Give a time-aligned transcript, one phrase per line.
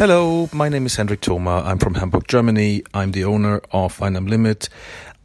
[0.00, 1.62] Hello, my name is Hendrik Thoma.
[1.62, 2.82] I'm from Hamburg, Germany.
[2.94, 4.70] I'm the owner of Wein am Limit.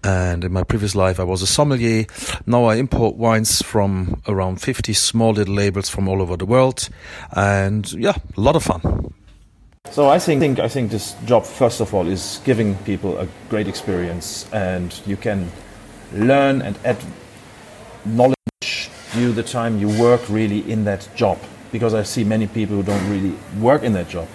[0.03, 2.07] And in my previous life, I was a sommelier.
[2.46, 6.89] Now I import wines from around 50 small little labels from all over the world.
[7.31, 9.13] And yeah, a lot of fun.
[9.92, 13.69] So I think I think this job first of all is giving people a great
[13.69, 15.53] experience, and you can
[16.12, 16.98] learn and add
[18.03, 21.37] knowledge due the time you work really in that job.
[21.71, 24.27] Because I see many people who don't really work in that job.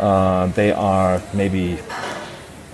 [0.00, 1.78] Uh, they are maybe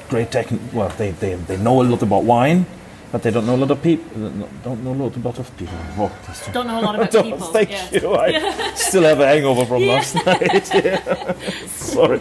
[0.08, 0.64] great technical.
[0.72, 2.64] Well, they, they, they know a lot about wine,
[3.10, 4.30] but they don't know a lot of people.
[4.62, 5.74] Don't know a lot about of people.
[5.98, 6.12] Oh,
[6.52, 7.46] don't know a lot about people.
[7.52, 7.88] Thank yeah.
[7.90, 8.12] you.
[8.14, 8.74] I Yeah.
[8.74, 9.92] still have a hangover from Yeah.
[9.94, 10.66] last night.
[11.68, 12.20] Sorry.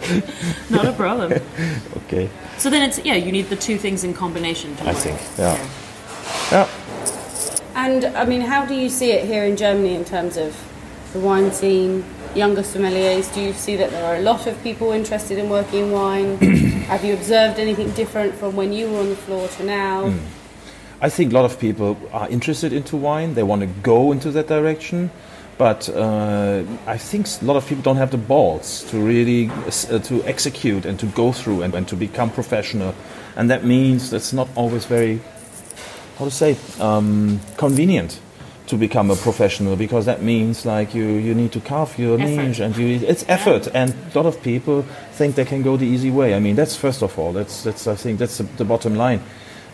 [0.70, 1.32] Not a problem.
[2.06, 2.28] Okay.
[2.58, 4.74] So then it's yeah, you need the two things in combination.
[4.76, 4.96] To I work.
[4.96, 5.56] think, yeah.
[6.50, 6.68] Yeah.
[7.76, 10.56] And I mean, how do you see it here in Germany in terms of
[11.12, 12.02] the wine scene,
[12.36, 13.32] younger sommeliers?
[13.34, 16.36] Do you see that there are a lot of people interested in working in wine?
[16.86, 20.14] Have you observed anything different from when you were on the floor to now?
[21.00, 23.34] I think a lot of people are interested into wine.
[23.34, 25.10] They want to go into that direction,
[25.58, 29.98] but uh, I think a lot of people don't have the balls to really uh,
[29.98, 32.94] to execute and to go through and, and to become professional.
[33.36, 35.20] And that means that's not always very,
[36.18, 38.20] how to say, um, convenient
[38.66, 42.28] to become a professional because that means like you, you need to carve your Effort.
[42.28, 45.86] niche and you it's effort and a lot of people think they can go the
[45.86, 46.34] easy way.
[46.34, 49.20] I mean that's first of all that's that's I think that's the, the bottom line.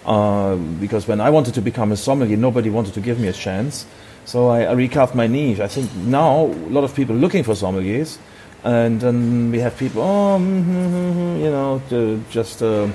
[0.04, 3.32] Uh, because when I wanted to become a sommelier, nobody wanted to give me a
[3.32, 3.86] chance.
[4.24, 5.60] So I, I recarved my niche.
[5.60, 8.18] I think now a lot of people looking for sommeliers,
[8.64, 12.88] and then we have people, oh, mm, mm, mm, mm, you know, just uh,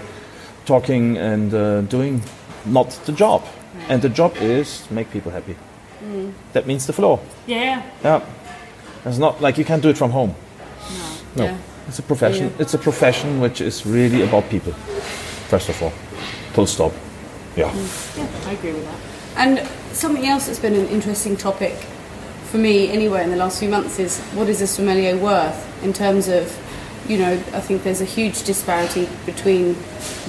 [0.66, 2.22] talking and uh, doing
[2.66, 3.44] not the job.
[3.90, 5.56] And the job is to make people happy.
[6.04, 6.34] Mm.
[6.54, 7.20] That means the floor.
[7.46, 7.84] Yeah.
[8.04, 8.22] Yeah,
[9.06, 10.36] it's not like you can't do it from home.
[11.36, 11.58] No, Yeah.
[11.88, 12.46] it's a profession.
[12.48, 12.62] Yeah.
[12.62, 14.74] It's a profession which is really about people.
[15.50, 15.92] First of all,
[16.54, 16.94] full stop.
[17.56, 17.70] Yeah.
[17.70, 18.18] Mm.
[18.18, 19.00] Yeah, I agree with that.
[19.38, 21.76] And something else that's been an interesting topic
[22.48, 25.92] for me, anyway, in the last few months is what is a sommelier worth in
[25.92, 26.50] terms of,
[27.08, 29.74] you know, I think there's a huge disparity between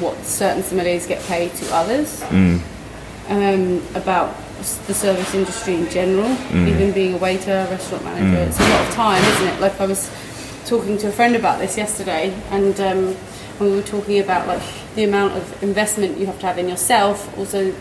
[0.01, 2.61] what certain sommeliers get paid to others, mm.
[3.29, 8.39] um, about the service industry in general, even being a waiter, restaurant manager.
[8.49, 9.61] It's a lot of time, isn't it?
[9.61, 10.11] Like I was
[10.67, 13.17] talking to a friend about this yesterday, and um,
[13.61, 14.63] we were talking about like
[14.95, 17.73] the amount of investment you have to have in yourself, also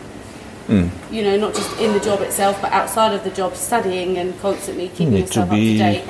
[0.69, 4.37] you know, not just in the job itself, but outside of the job, studying and
[4.41, 6.03] constantly keeping need to yourself up to date.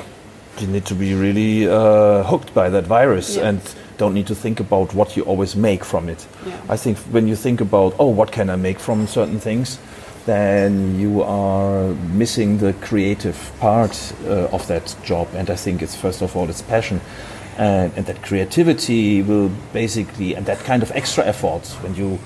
[0.58, 3.48] you need to be really uh, hooked by that virus Yeah.
[3.50, 3.60] and
[3.98, 6.26] don't need to think about what you always make from it.
[6.44, 6.60] Yeah.
[6.68, 9.78] I think when you think about oh what can I make from certain things,
[10.28, 15.26] then you are missing the creative part uh, of that job.
[15.34, 17.00] And I think it's first of all it's passion.
[17.56, 22.18] And, and that creativity will basically, and that kind of extra effort when you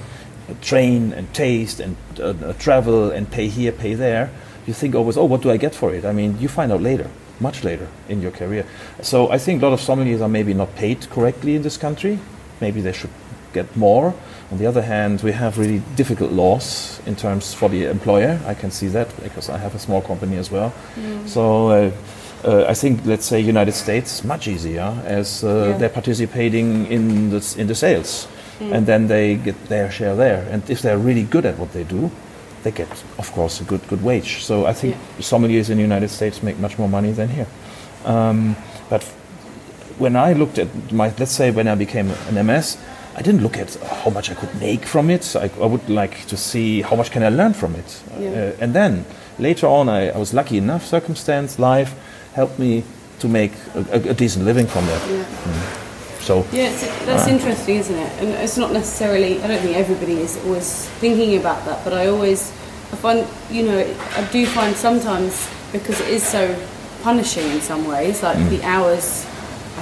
[0.60, 4.30] train and taste and uh, uh, travel and pay here, pay there,
[4.66, 6.04] you think always, oh, what do I get for it?
[6.04, 7.08] I mean, you find out later,
[7.38, 8.66] much later in your career.
[9.00, 12.18] So I think a lot of sommeliers are maybe not paid correctly in this country.
[12.60, 13.10] Maybe they should
[13.52, 14.14] get more.
[14.52, 18.38] On the other hand, we have really difficult laws in terms for the employer.
[18.46, 20.72] I can see that because I have a small company as well.
[21.26, 21.68] So.
[21.70, 21.90] Uh,
[22.44, 25.78] uh, I think, let's say, United States much easier as uh, Yeah.
[25.78, 28.26] they're participating in the in the sales,
[28.60, 30.44] and then they get their share there.
[30.50, 32.10] And if they're really good at what they do,
[32.64, 32.88] they get,
[33.18, 34.42] of course, a good good wage.
[34.42, 37.46] So I think sommeliers in the United States make much more money than here.
[38.04, 38.56] Um,
[38.90, 39.04] but
[39.98, 42.76] when I looked at my, let's say, when I became an MS,
[43.14, 45.36] I didn't look at how much I could make from it.
[45.36, 48.02] I, I would like to see how much can I learn from it.
[48.18, 48.30] Yeah.
[48.30, 49.04] Uh, and then
[49.38, 50.86] later on, I, I was lucky enough.
[50.86, 51.94] Circumstance, life
[52.34, 52.84] helped me
[53.18, 55.10] to make a, a, decent living from that.
[55.10, 56.22] Yeah, mm.
[56.22, 58.12] So yeah it's, that's uh, interesting, isn't it?
[58.20, 62.06] And it's not necessarily, I don't think everybody is always thinking about that, but I
[62.06, 62.50] always,
[62.92, 63.78] I find, you know,
[64.16, 66.56] I do find sometimes, because it is so
[67.02, 68.50] punishing in some ways, like mm.
[68.50, 69.26] the hours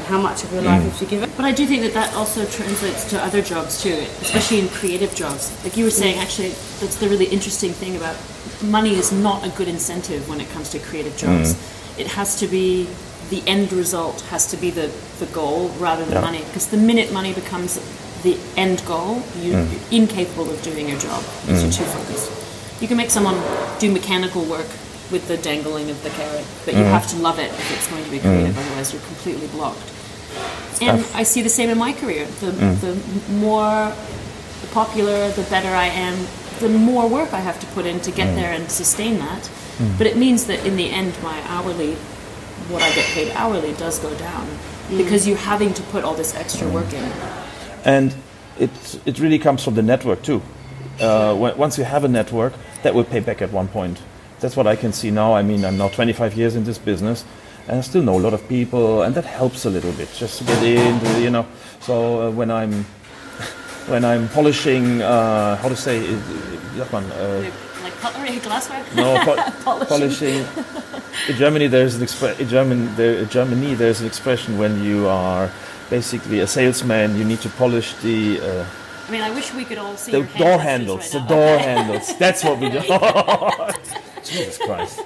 [0.01, 0.85] and how much of your life mm.
[0.85, 1.31] you have to give it.
[1.37, 5.15] But I do think that that also translates to other jobs too, especially in creative
[5.15, 5.53] jobs.
[5.63, 6.23] Like you were saying, mm.
[6.23, 6.49] actually,
[6.81, 8.17] that's the really interesting thing about
[8.63, 11.55] money is not a good incentive when it comes to creative jobs.
[11.55, 12.01] Mm.
[12.01, 12.89] It has to be
[13.29, 16.21] the end result has to be the, the goal rather than Yeah.
[16.21, 16.43] money.
[16.47, 17.79] Because the minute money becomes
[18.23, 22.83] the end goal, you, you're incapable of doing your job because you're too focused.
[22.83, 23.39] You can make someone
[23.79, 24.67] do mechanical work
[25.11, 26.91] with the dangling of the carrot, but you mm.
[26.91, 28.59] have to love it if it's going to be creative, mm.
[28.59, 29.93] otherwise you're completely blocked.
[30.81, 32.27] And I see the same in my career.
[32.27, 32.81] The, mm.
[32.81, 33.93] the more
[34.73, 36.27] popular, the better I am,
[36.61, 39.51] the more work I have to put in to get there and sustain that.
[39.97, 41.95] But it means that in the end, my hourly,
[42.69, 44.47] what I get paid hourly, does go down
[44.97, 47.11] because you're having to put all this extra work in.
[47.85, 48.15] and
[48.59, 48.71] it
[49.07, 50.43] it really comes from the network too.
[51.01, 52.53] Uh, when- once you have a network,
[52.83, 53.99] that will pay back at one point.
[54.41, 55.35] That's what I can see now.
[55.35, 57.25] I mean, I'm now 25 years in this business,
[57.69, 60.39] and I still know a lot of people, and that helps a little bit just
[60.39, 61.47] to get in, you know.
[61.81, 62.85] So uh, when I'm
[63.89, 66.21] when I'm polishing, uh, how to say, it,
[66.79, 67.51] sagt man, uh,
[67.83, 68.85] Like cutlery, glassware.
[68.97, 70.45] no, po- Polishing.
[70.45, 70.45] polishing.
[71.29, 75.07] In Germany, there's an expre- in German, there, in Germany, there's an expression when you
[75.09, 75.51] are
[75.91, 78.65] basically a salesman, you need to polish the uh,
[79.09, 81.01] I mean, I wish we could all see the door handles.
[81.01, 81.27] right the now.
[81.29, 82.17] door handles.
[82.19, 82.81] That's what we do.
[84.25, 85.01] Jesus Christ!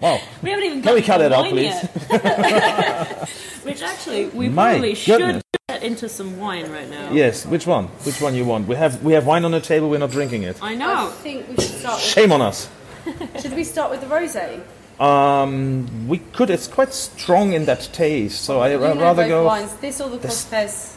[0.00, 0.20] Wow.
[0.42, 1.74] We haven't even Can we cut it to out, wine please?
[2.10, 3.28] yet.
[3.64, 5.36] Which actually, we My probably goodness.
[5.36, 7.10] should get into some wine right now.
[7.12, 7.46] Yes.
[7.46, 7.86] Which one?
[8.04, 8.68] Which one you want?
[8.68, 9.88] We have we have wine on the table.
[9.88, 10.62] We're not drinking it.
[10.62, 10.86] I know.
[10.90, 11.10] I know.
[11.10, 12.04] think we should start with.
[12.04, 12.68] Shame on us.
[13.40, 14.60] Should we start with the rosé?
[15.00, 16.50] Um, we could.
[16.50, 19.44] It's quite strong in that taste, so I You would rather go.
[19.46, 19.74] wines.
[19.76, 20.96] This or the Cortez.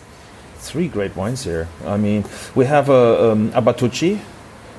[0.58, 1.68] Three great wines here.
[1.86, 2.26] I mean,
[2.56, 4.18] we have a um, Abatucci,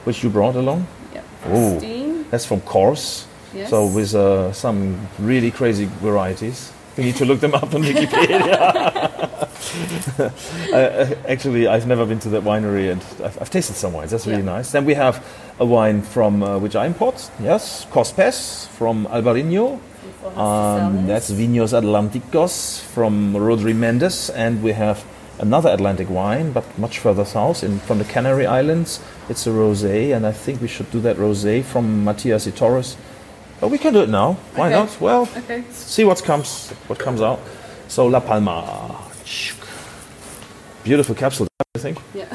[0.05, 0.87] which you brought along.
[1.15, 1.25] Yep.
[1.49, 1.81] Ooh.
[2.31, 3.27] That's from Corse.
[3.55, 3.71] Yes.
[3.71, 6.73] So with uh, some really crazy varieties.
[6.97, 8.55] You need to look them up on Wikipedia.
[10.73, 14.11] uh, actually, I've never been to that winery, and I've, I've tasted some wines.
[14.11, 14.57] That's really Yeah.
[14.57, 14.71] nice.
[14.73, 15.25] Then we have
[15.59, 17.31] a wine from uh, which I import.
[17.43, 19.79] Yes, Cospes from Albarino.
[20.37, 25.03] Um, that's Vinos Atlanticos from Rodri Méndez, and we have
[25.41, 29.01] another Atlantic wine, but much further south, in from the Canary Islands.
[29.29, 32.97] It's a rosé, and I think we should do that rosé from Matías i Torres.
[33.61, 34.37] But we can do it now.
[34.55, 34.77] Why Okay.
[34.79, 35.01] not?
[35.01, 35.65] Well, Okay.
[35.73, 37.41] see what comes what comes out.
[37.89, 38.95] So La Palma,
[40.85, 41.99] beautiful capsule, I think.
[42.15, 42.29] Yeah.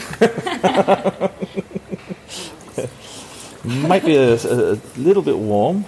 [3.88, 5.86] Might be a, a little bit warm,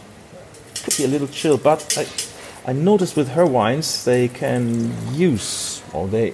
[0.84, 2.08] could be a little chill, but I,
[2.72, 6.34] I noticed with her wines they can use or they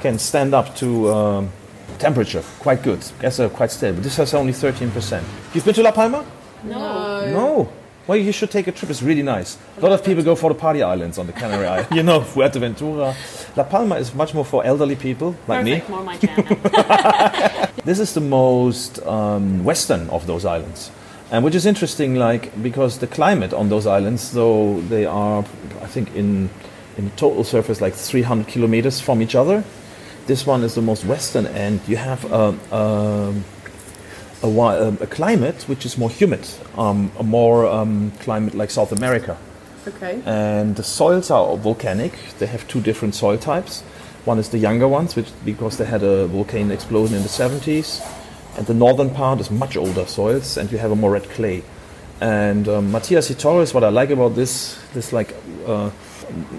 [0.00, 1.50] can stand up to um,
[1.98, 3.00] temperature quite good.
[3.20, 4.00] Guess they're quite stable.
[4.00, 5.22] This has only 13%.
[5.54, 6.24] You've been to La Palma?
[6.64, 7.30] No.
[7.30, 7.72] No.
[8.06, 8.90] Well, you should take a trip.
[8.90, 9.56] It's really nice.
[9.78, 11.90] A lot of people go for the party islands on the Canary Islands.
[11.96, 13.14] You know, Fuerteventura.
[13.56, 15.94] La Palma is much more for elderly people like Perfect, me.
[15.94, 17.70] more my jam.
[17.84, 20.90] This is the most um, western of those islands,
[21.30, 25.44] and which is interesting, like because the climate on those islands, though they are,
[25.82, 26.48] I think, in
[26.96, 29.64] in a total surface like 300 kilometers from each other.
[30.26, 33.44] This one is the most western, and you have um, um,
[34.42, 36.46] a, um, a climate which is more humid,
[36.76, 39.36] um, a more um, climate like South America
[39.86, 40.22] Okay.
[40.24, 42.12] and the soils are volcanic.
[42.38, 43.82] They have two different soil types.
[44.24, 48.00] One is the younger ones, which because they had a volcano explosion in the 70s,
[48.56, 51.62] and the northern part is much older soils, and you have a more red clay.
[52.20, 55.34] And um, Matías i Torres, what I like about this, this like,
[55.66, 55.90] uh,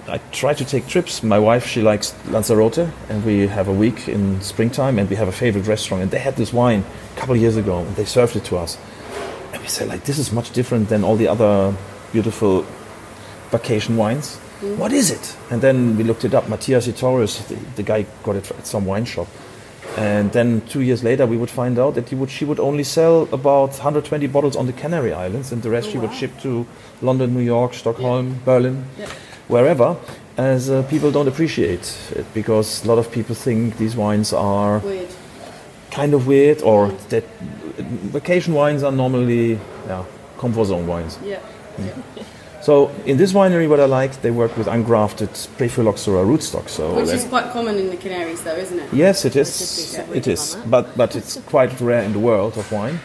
[0.07, 1.23] I try to take trips.
[1.23, 5.27] My wife, she likes Lanzarote, and we have a week in springtime, and we have
[5.27, 6.83] a favorite restaurant, and they had this wine
[7.15, 8.77] a couple of years ago, and they served it to us,
[9.53, 11.75] and we said like, this is much different than all the other
[12.11, 12.65] beautiful
[13.51, 14.39] vacation wines.
[14.61, 14.77] Mm.
[14.77, 15.35] What is it?
[15.51, 16.45] And then we looked it up.
[16.45, 19.27] Matías i Torres, the, the guy got it at some wine shop.
[19.97, 22.83] And then two years later, we would find out that he would, she would only
[22.83, 26.31] sell about 120 bottles on the Canary Islands, and the rest Oh, she would ship
[26.41, 26.65] to
[27.01, 29.07] London, New York, Stockholm, Berlin, Yeah.
[29.47, 29.95] Wherever.
[30.37, 34.79] As uh, people don't appreciate it because a lot of people think these wines are
[34.79, 35.07] Weird.
[35.91, 37.23] kind of weird, or that
[38.11, 40.03] vacation wines are normally yeah,
[40.37, 41.17] comfort zone wines.
[41.23, 41.39] Yeah.
[42.61, 46.67] So in this winery, what I like, they work with ungrafted pre-phylloxera rootstock.
[46.67, 48.93] So Which is quite common in the Canaries, though, isn't it?
[48.93, 49.95] yes, it is.
[50.13, 52.99] It is, but but it's quite rare in the world of wine.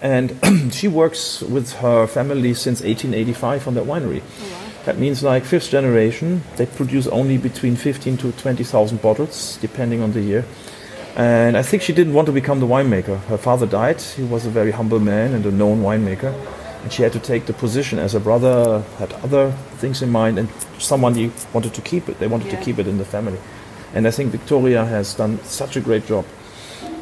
[0.00, 0.38] And
[0.72, 4.22] she works with her family since 1885 on that winery.
[4.84, 6.42] That means like fifth generation.
[6.56, 10.44] They produce only between 15 to 20,000 bottles, depending on the year.
[11.16, 13.18] And I think she didn't want to become the winemaker.
[13.24, 14.00] Her father died.
[14.00, 16.34] He was a very humble man and a known winemaker.
[16.82, 20.38] And she had to take the position as her brother had other things in mind,
[20.38, 20.48] and
[20.78, 22.18] someone wanted to keep it.
[22.18, 23.38] They wanted to keep it in the family.
[23.94, 26.26] And I think Victoria has done such a great job.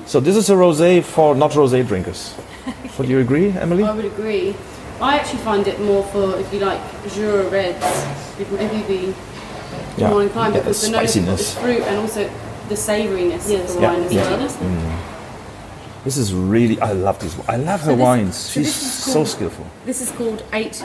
[0.07, 2.35] So this is a rosé for not rosé drinkers.
[2.99, 3.83] Would you agree, Emily?
[3.83, 4.55] I would agree.
[5.01, 6.81] I actually find it more for, if you like,
[7.15, 7.85] Jura Reds.
[8.39, 9.15] People maybe be
[9.97, 10.11] Yeah.
[10.11, 11.41] more inclined Yeah, because the the note spiciness.
[11.41, 12.29] is fruit and also
[12.69, 13.71] the savouriness Yes.
[13.71, 13.93] of the Yeah.
[13.93, 14.31] wine as Yeah.
[14.31, 14.99] well.
[16.05, 16.81] This is really.
[16.81, 17.37] I love this.
[17.49, 18.37] I love her So this- wines.
[18.37, 19.67] so She's this is so called- skillful.
[19.87, 20.83] This is called eight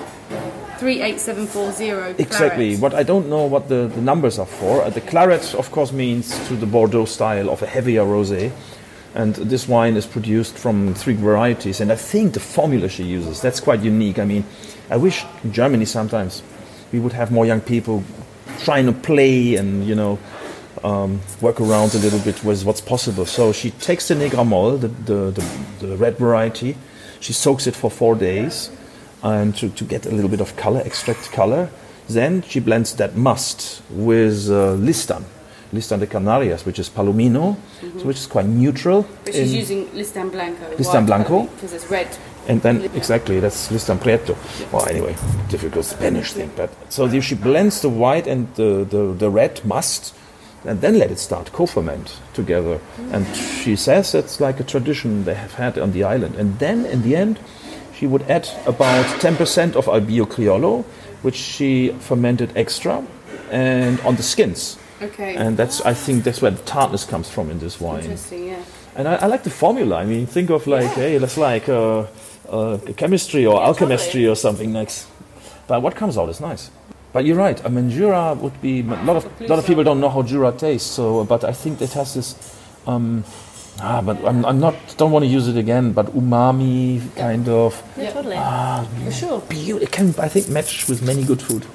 [0.78, 2.14] three eight seven four zero.
[2.20, 2.76] Exactly.
[2.76, 4.84] What I don't know what the, the numbers are for.
[4.84, 8.52] Uh, the claret, of course, means to the Bordeaux style of a heavier rosé,
[9.18, 11.82] and this wine is produced from three varieties.
[11.82, 14.20] And I think the formula she uses that's quite unique.
[14.20, 14.46] I mean,
[14.92, 16.44] I wish in Germany sometimes
[16.94, 18.04] we would have more young people
[18.60, 20.20] trying to play and you know
[20.84, 23.26] um, work around a little bit with what's possible.
[23.26, 26.78] So she takes the Negramoll, the, the, the, the red variety,
[27.20, 28.70] she soaks it for four days
[29.24, 31.72] and to, to get a little bit of color, extract color.
[32.08, 35.24] Then she blends that must with uh, Listan,
[35.74, 37.56] Listan de Canarias, which is Palomino,
[37.98, 39.06] so which is quite neutral.
[39.26, 40.76] But she's using Listan Blanco.
[40.78, 41.44] Listan Blanco.
[41.44, 42.08] Because it's red.
[42.48, 44.36] and then exactly that's Listan Prieto.
[44.72, 45.16] Well, anyway,
[45.50, 46.52] difficult Spanish thing.
[46.56, 50.16] But so the, she blends the white and the, the, the red must,
[50.66, 52.80] and then let it start co-ferment together.
[52.98, 53.14] Mm.
[53.14, 56.36] And she says that's like a tradition they have had on the island.
[56.36, 57.40] And then in the end,
[57.94, 60.84] she would add about 10% of Albillo Criollo,
[61.24, 63.06] which she fermented extra,
[63.52, 64.78] and on the skins.
[65.02, 65.36] Okay.
[65.36, 68.02] And that's I think that's where the tartness comes from in this wine.
[68.04, 68.64] Interesting, yeah.
[68.96, 69.98] And I, I like the formula.
[69.98, 70.96] I mean, think of like, Yeah.
[70.96, 72.06] hey, that's like uh,
[72.50, 74.28] uh, chemistry or Yeah, alchemistry totally.
[74.28, 75.06] or something nice.
[75.68, 76.72] But what comes out is nice.
[77.14, 77.64] But you're right.
[77.66, 78.82] I mean, Jura would be.
[78.82, 80.90] A lot of lot of people don't know how Jura tastes.
[80.90, 82.36] So, but I think it has this.
[82.88, 83.24] Um,
[83.82, 84.76] ah, but I'm, I'm not.
[84.98, 85.94] Don't want to use it again.
[85.94, 87.82] But umami kind of.
[87.98, 88.36] Yeah, totally.
[89.06, 89.40] For sure.
[89.42, 91.66] Beau- It can, I think, match with many good food,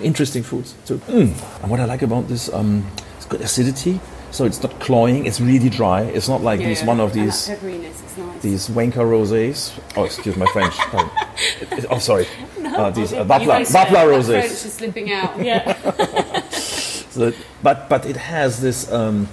[0.00, 0.98] interesting foods too.
[1.08, 1.62] Mm.
[1.62, 2.86] And what I like about this, um,
[3.16, 4.00] it's good acidity.
[4.30, 5.26] So it's not cloying.
[5.26, 6.02] It's really dry.
[6.02, 8.42] It's not like Yeah, these one of these that pepperiness, it's nice.
[8.42, 9.72] these Wenka rosés.
[9.96, 10.74] Oh, excuse my French.
[10.92, 11.26] Oh,
[11.60, 12.26] it- it- oh sorry.
[12.64, 14.66] uh, these uh, you Vapla, guys said Vapla That French rosés.
[14.66, 15.38] is slipping out.
[15.44, 16.42] Yeah.
[16.50, 17.32] So,
[17.62, 19.28] but but it has this um,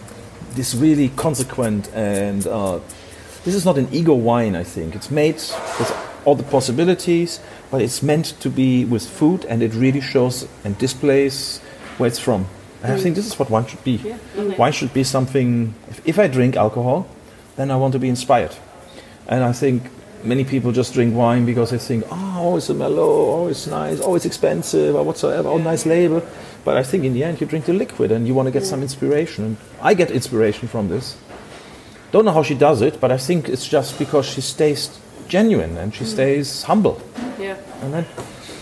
[0.53, 2.79] this really consequent and uh,
[3.43, 4.55] this is not an ego wine.
[4.55, 5.35] I think it's made
[5.79, 5.91] with
[6.25, 7.39] all the possibilities,
[7.71, 11.59] but it's meant to be with food, and it really shows and displays
[11.97, 12.45] where it's from.
[12.83, 13.93] And I think this is what wine should be.
[13.93, 14.55] Yeah, lovely.
[14.55, 15.73] Wine should be something.
[15.89, 17.07] If, if I drink alcohol,
[17.55, 18.55] then I want to be inspired.
[19.27, 19.83] And I think
[20.23, 23.67] many people just drink wine because they think, ah, oh, it's a mellow, oh, it's
[23.67, 26.23] nice, oh, it's expensive, or whatsoever, oh, nice label.
[26.65, 28.65] But I think in the end, you drink the liquid and you want to get
[28.65, 29.45] some inspiration.
[29.45, 31.17] And I get inspiration from this.
[32.11, 34.99] Don't know how she does it, but I think it's just because she stays
[35.35, 37.01] genuine and she stays humble.
[37.39, 37.55] Yeah.
[37.81, 38.05] And then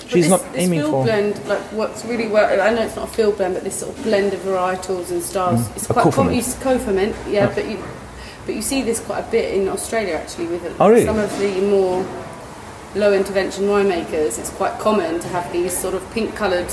[0.07, 1.03] she's this, not this aiming field for.
[1.03, 2.45] blend like works really well.
[2.61, 5.21] I know it's not a field blend, but this sort of blend of varietals and
[5.21, 5.61] styles.
[5.75, 5.89] It's Mm.
[5.89, 6.15] A quite co-ferment.
[6.15, 6.33] common.
[6.39, 7.77] It's co-ferment, yeah, but you
[8.45, 11.05] but you see this quite a bit in Australia actually with Oh, really?
[11.05, 12.05] some of the more
[12.95, 14.39] low intervention winemakers.
[14.41, 16.71] It's quite common to have these sort of pink coloured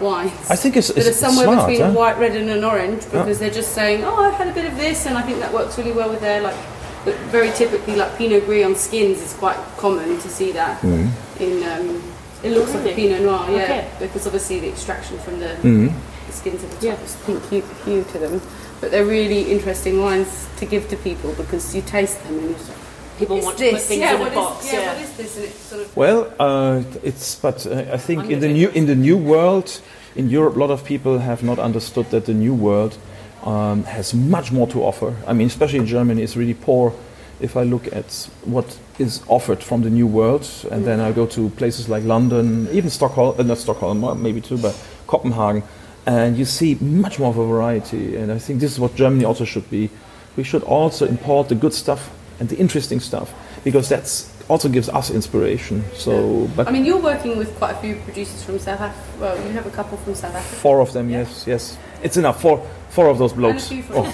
[0.00, 0.32] wines.
[0.50, 1.68] I think it's, that it's, are somewhere smart.
[1.68, 4.52] between a white, red, and an orange because they're just saying, "Oh, I've had a
[4.58, 6.56] bit of this," and I think that works really well with their like.
[7.04, 11.42] But very typically, like Pinot Gris on skins is quite common to see that Mm-hmm.
[11.42, 11.62] in.
[11.68, 12.02] Um,
[12.42, 13.88] it looks like a Pinot Noir, yeah, Okay.
[14.00, 15.88] because obviously the extraction from the, Mm-hmm.
[16.26, 16.94] the skins at the Yeah.
[16.96, 18.40] top is pink hue, hue to them.
[18.80, 22.54] But they're really interesting wines to give to people because you taste them and you
[22.56, 22.86] sort of,
[23.18, 24.72] People "It's want to put this, things yeah, in what a is- box.
[24.72, 24.92] yeah, Yeah.
[24.94, 25.36] what is this?
[25.36, 28.86] And it's sort of Well, uh, it's but uh, I think in the new in
[28.86, 29.80] the new world
[30.16, 32.96] in Europe, a lot of people have not understood that the new world
[33.44, 35.14] um, has much more to offer.
[35.26, 36.92] I mean, especially in Germany, it's really poor.
[37.40, 41.26] If I look at what is offered from the new world, and then I go
[41.26, 44.74] to places like London, even Stockholm, uh, not Stockholm, maybe too, but
[45.06, 45.62] Copenhagen,
[46.06, 48.16] and you see much more of a variety.
[48.16, 49.88] And I think this is what Germany also should be.
[50.36, 53.32] We should also import the good stuff and the interesting stuff
[53.64, 55.82] because that's also gives us inspiration.
[55.94, 59.18] So, but I mean, you're working with quite a few producers from South Africa.
[59.20, 60.60] Well, you have a couple from South Africa.
[60.60, 61.20] four of them, Yeah.
[61.20, 62.40] yes, yes, it's enough.
[62.42, 63.70] Four, four of those blokes.
[63.92, 64.06] Oh,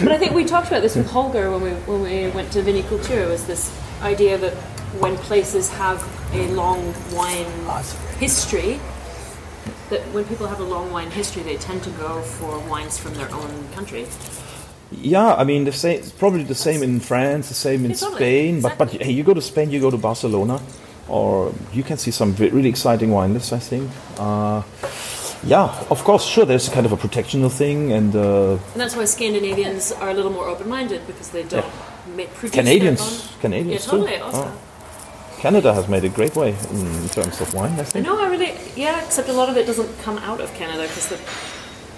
[0.00, 2.62] But I think we talked about this with Holger when we when we went to
[2.62, 3.28] Vinicultura.
[3.28, 3.70] Was this
[4.00, 4.54] idea that
[5.02, 5.98] when places have
[6.32, 7.50] a long wine
[8.20, 8.78] history,
[9.90, 13.14] that when people have a long wine history, they tend to go for wines from
[13.14, 14.06] their own country.
[14.92, 18.60] yeah, I mean, the same, probably the same in France, the same in Yeah, Spain.
[18.62, 20.60] But but hey, you go to Spain, you go to Barcelona,
[21.08, 23.52] or you can see some really exciting wine lists.
[23.52, 23.90] I think.
[24.16, 24.62] Uh,
[25.44, 26.44] yeah, of course, sure.
[26.44, 30.32] There's kind of a protectional thing, and uh, And that's why Scandinavians are a little
[30.32, 31.64] more open-minded because they don't
[32.16, 33.40] ma- produce Canadians, their.
[33.40, 34.16] Canadians Yeah, totally.
[34.18, 34.22] too.
[34.24, 34.44] Also.
[34.44, 34.60] Oh.
[35.40, 37.72] Canada has made a great way in, in terms of wine.
[37.78, 38.04] I I think.
[38.06, 38.18] know.
[38.20, 39.04] I really yeah.
[39.04, 41.12] Except a lot of it doesn't come out of Canada because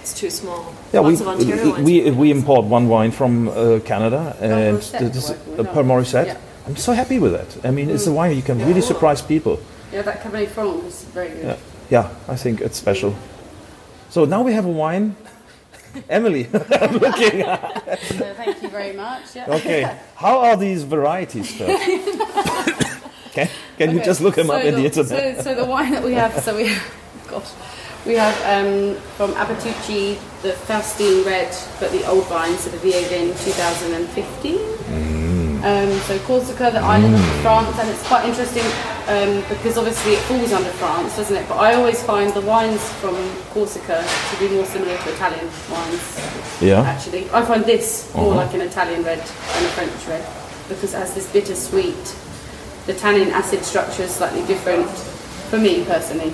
[0.02, 0.74] it's too small.
[0.92, 1.84] Yeah, we, Lots of Ontario wines.
[1.86, 5.62] we, we import one wine from uh, Canada, and Morissette this is working with uh,
[5.62, 5.72] that.
[5.72, 6.26] Pearl Morissette.
[6.26, 6.36] Yeah.
[6.66, 7.64] I'm so happy with that.
[7.66, 9.58] I mean, it's a wine you can really surprise people.
[9.92, 11.44] Yeah, that Cabernet Franc is very good.
[11.44, 11.56] Yeah,
[11.90, 13.14] yeah, I think it's special.
[14.08, 15.16] So now we have a wine.
[16.08, 17.42] Emily, I'm looking.
[17.44, 19.34] Thank you very much.
[19.34, 19.50] Yeah.
[19.50, 21.50] Okay, how are these varieties?
[23.32, 25.36] Can can you just look them so up in the internet?
[25.36, 26.76] So, so the wine that we have, so we,
[27.28, 27.50] gosh,
[28.06, 33.36] we have um, from Abatucci the Faustine Red, but the old vine, so the Viogin
[33.44, 34.56] 2015.
[34.56, 35.19] Mm.
[35.62, 38.64] Um, so Corsica, the island of France, and it's quite interesting.
[39.08, 41.48] um, because obviously it falls under France, doesn't it?
[41.48, 43.14] But I always find the wines from
[43.52, 46.60] Corsica to be more similar to Italian wines.
[46.60, 46.80] Yeah.
[46.82, 48.44] Actually, I find this more Uh-huh.
[48.44, 50.24] like an Italian red than a French red
[50.68, 52.14] because it has this bittersweet.
[52.86, 54.88] The tannin acid structure is slightly different
[55.50, 56.32] for me personally.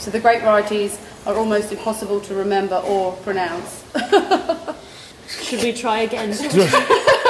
[0.00, 3.84] So the grape varieties are almost impossible to remember or pronounce.
[5.42, 6.32] Should we try again?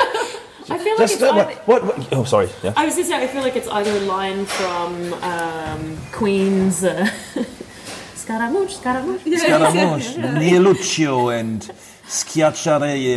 [0.71, 2.13] I feel like Just it's uh, either, what, what, what?
[2.13, 2.49] Oh, sorry.
[2.63, 2.73] Yeah.
[2.77, 7.07] I was just saying, I feel like it's either a line from um, Queen's uh,
[8.15, 9.21] Scaramouche, Scaramouche.
[9.39, 11.71] Scaramouche, Nielluccio, and
[12.07, 13.15] Schiacciarelli,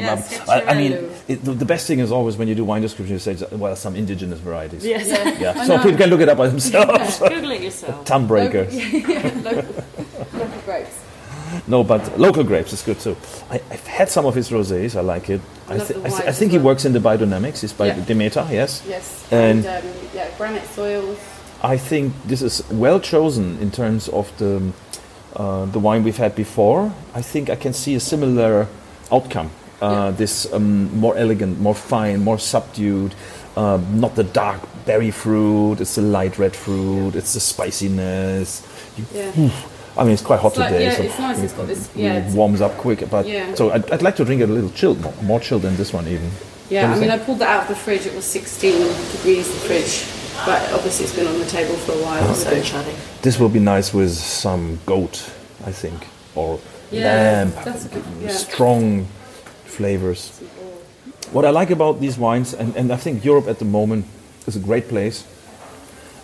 [0.00, 0.92] Yes, I, I mean,
[1.26, 3.74] it, the, the best thing is always when you do wine description, you say, well,
[3.76, 4.84] some indigenous varieties.
[4.84, 5.08] Yes.
[5.40, 7.18] Yeah, so people can look it up by themselves.
[7.18, 8.04] Google it yourself.
[8.12, 8.64] Tongue breaker.
[8.64, 10.09] local, local grapes.
[11.66, 13.16] No, but local grapes is good too.
[13.50, 14.96] I, I've had some of his rosés.
[14.96, 15.40] I like it.
[15.68, 17.60] I, thi- the I, white I think he works in the biodynamics.
[17.60, 18.04] He's by Yeah.
[18.04, 18.82] Demeter, yes.
[18.88, 21.18] Yes, And- and, um, yeah, granite soils.
[21.62, 24.72] I think this is well chosen in terms of the
[25.36, 26.92] uh, the wine we've had before.
[27.14, 28.66] I think I can see a similar
[29.12, 29.50] outcome.
[29.80, 30.10] Uh, Yeah.
[30.16, 33.14] This um, more elegant, more fine, more subdued.
[33.56, 35.80] Um, not the dark berry fruit.
[35.80, 37.14] It's the light red fruit.
[37.14, 38.62] It's the spiciness.
[38.96, 39.50] You- Yeah.
[40.00, 40.84] I mean, it's quite hot It's like- today.
[40.84, 43.08] yeah, so it's nice, it's got this- it yeah, it's- warms up quick.
[43.10, 43.54] But Yeah.
[43.54, 45.92] so I'd, I'd like to drink it a little chilled, more, more chilled than this
[45.92, 46.30] one even.
[46.70, 48.06] Yeah, What I do you mean, I pulled that out of the fridge.
[48.06, 48.72] It was 16
[49.12, 50.04] degrees in the fridge,
[50.46, 52.30] but obviously it's been on the table for a while.
[52.30, 52.94] It's So been chatting.
[53.20, 55.22] This will be nice with some goat,
[55.66, 56.58] I think, or
[56.90, 57.52] Yeah, lamb.
[57.64, 58.30] that's a good- yeah.
[58.30, 59.06] Strong
[59.66, 60.30] flavors.
[61.32, 64.06] What I like about these wines, and, and I think Europe at the moment
[64.46, 65.24] is a great place.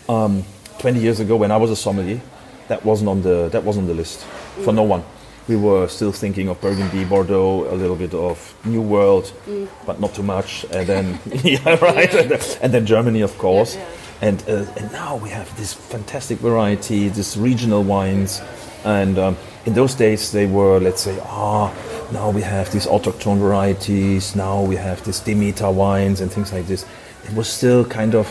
[0.08, 0.44] Um,
[0.78, 2.20] 20 years ago, when I was a sommelier,
[2.68, 4.24] that wasn't on the that wasn't on the list
[4.64, 5.02] for no one.
[5.48, 9.32] We were still thinking of Burgundy, Bordeaux, a little bit of New World,
[9.86, 10.64] but not too much.
[10.72, 12.12] And then, yeah, right.
[12.14, 13.76] And, then- and then Germany, of course.
[13.76, 13.84] Yeah,
[14.22, 18.42] And uh, and now we have this fantastic variety, this regional wines.
[18.84, 19.36] And um,
[19.66, 21.70] in those days, they were, let's say, ah,
[22.12, 24.34] now we have these autochthone varieties.
[24.34, 26.84] Now we have this Demeter wines and things like this.
[27.24, 28.26] It was still kind of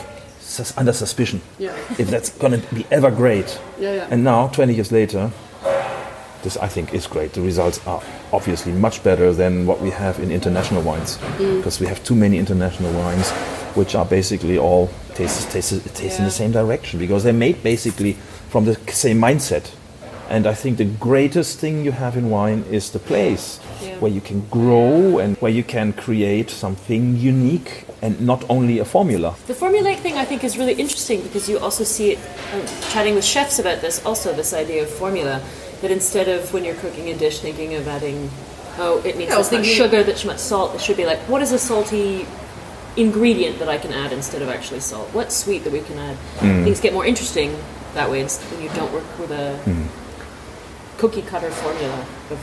[0.77, 1.71] under suspicion Yeah.
[1.97, 3.59] if that's going to be ever great.
[3.79, 4.07] Yeah, yeah.
[4.11, 5.31] And now, 20 years later,
[6.43, 7.33] this I think is great.
[7.33, 11.57] The results are obviously much better than what we have in international wines Mm.
[11.57, 13.31] because we have too many international wines,
[13.75, 18.13] which are basically all taste taste, taste in the same direction because they're made basically
[18.49, 19.63] from the same mindset.
[20.29, 23.95] And I think the greatest thing you have in wine is the place Yeah.
[23.99, 28.85] where you can grow and where you can create something unique and not only a
[28.85, 29.35] formula.
[29.47, 32.19] The formulaic thing I think is really interesting because you also see it
[32.53, 32.61] um,
[32.91, 34.03] chatting with chefs about this.
[34.05, 35.41] Also, this idea of formula
[35.81, 38.29] that instead of when you're cooking a dish thinking of adding,
[38.79, 41.19] oh, it needs Yeah, I this much sugar, that much salt, it should be like,
[41.29, 42.25] what is a salty
[42.97, 45.07] ingredient that I can add instead of actually salt?
[45.13, 46.17] What's sweet that we can add?
[46.63, 47.55] Things get more interesting
[47.93, 49.59] that way when you don't work with a
[50.97, 52.39] cookie cutter formula of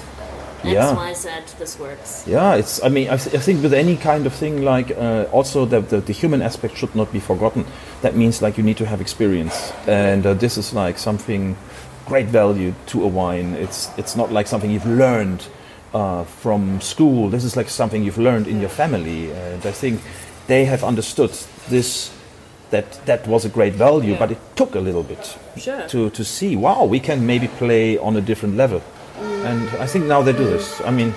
[0.64, 0.94] X, Yeah.
[0.94, 2.24] Y, Z, this works.
[2.26, 2.80] Yeah, it's.
[2.84, 5.80] I mean, I, th- I think with any kind of thing, like uh, also the,
[5.80, 7.64] the the human aspect should not be forgotten.
[8.02, 11.56] That means like you need to have experience, and uh, this is like something
[12.06, 13.54] great value to a wine.
[13.54, 15.46] It's it's not like something you've learned
[15.94, 17.28] uh, from school.
[17.30, 20.00] This is like something you've learned in your family, and I think
[20.46, 21.30] they have understood
[21.68, 22.10] this.
[22.72, 24.18] That that was a great value, Yeah.
[24.18, 25.82] but it took a little bit Sure.
[25.88, 26.56] to to see.
[26.56, 28.80] Wow, we can maybe play on a different level.
[29.20, 29.44] Mm.
[29.50, 30.80] And I think now they do this.
[30.86, 31.12] I mean,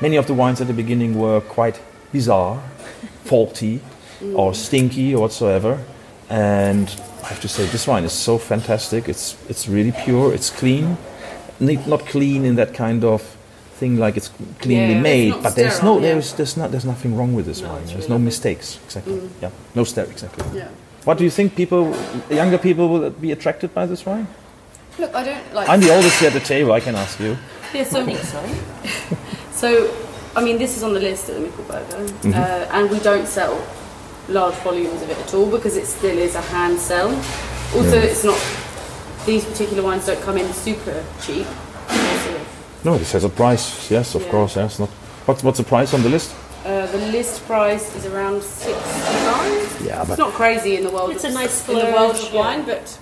[0.00, 1.80] many of the wines at the beginning were quite
[2.12, 2.56] bizarre,
[3.24, 3.80] faulty,
[4.22, 4.38] mm.
[4.38, 5.78] or stinky or whatsoever.
[6.28, 6.86] And
[7.24, 9.08] I have to say, this wine is so fantastic.
[9.08, 10.34] It's it's really pure.
[10.34, 10.96] It's clean,
[11.86, 13.22] not clean in that kind of
[13.80, 16.12] thing like it's cleanly Yeah, made, not but there's sterile, no yeah.
[16.12, 17.82] there's there's not there's nothing wrong with this No, wine.
[17.82, 18.24] it's There's really no lovely.
[18.26, 18.78] mistakes.
[18.86, 19.14] Exactly.
[19.14, 19.28] Mm.
[19.42, 19.50] Yeah.
[19.74, 20.06] No stare.
[20.10, 20.44] Exactly.
[20.58, 20.68] yeah.
[21.04, 21.96] What do you think people,
[22.30, 24.26] younger people, will be attracted by this wine?
[24.98, 25.68] Look, I don't like.
[25.68, 26.72] I'm the oldest here at the table.
[26.72, 27.36] I can ask you.
[27.72, 28.40] Yeah, so, I think so.
[29.52, 29.94] so,
[30.36, 32.32] I mean, this is on the list at the Michelberger, Mm-hmm.
[32.34, 33.56] uh, and we don't sell
[34.28, 37.08] large volumes of it at all because it still is a hand sell.
[37.74, 38.02] Also, Yeah.
[38.10, 38.38] it's not.
[39.26, 41.46] These particular wines don't come in super cheap.
[42.84, 43.90] No, this has a price.
[43.90, 44.30] Yes, of Yeah.
[44.30, 44.56] course.
[44.56, 44.78] Yes.
[44.78, 44.88] Not.
[45.26, 46.30] What's what's the price on the list?
[46.64, 49.82] Uh, the list price is around sixty-five.
[49.86, 51.10] Yeah, but It's not crazy in the world.
[51.12, 52.40] It's a of, nice in the world splurge, of yeah.
[52.40, 52.98] wine, but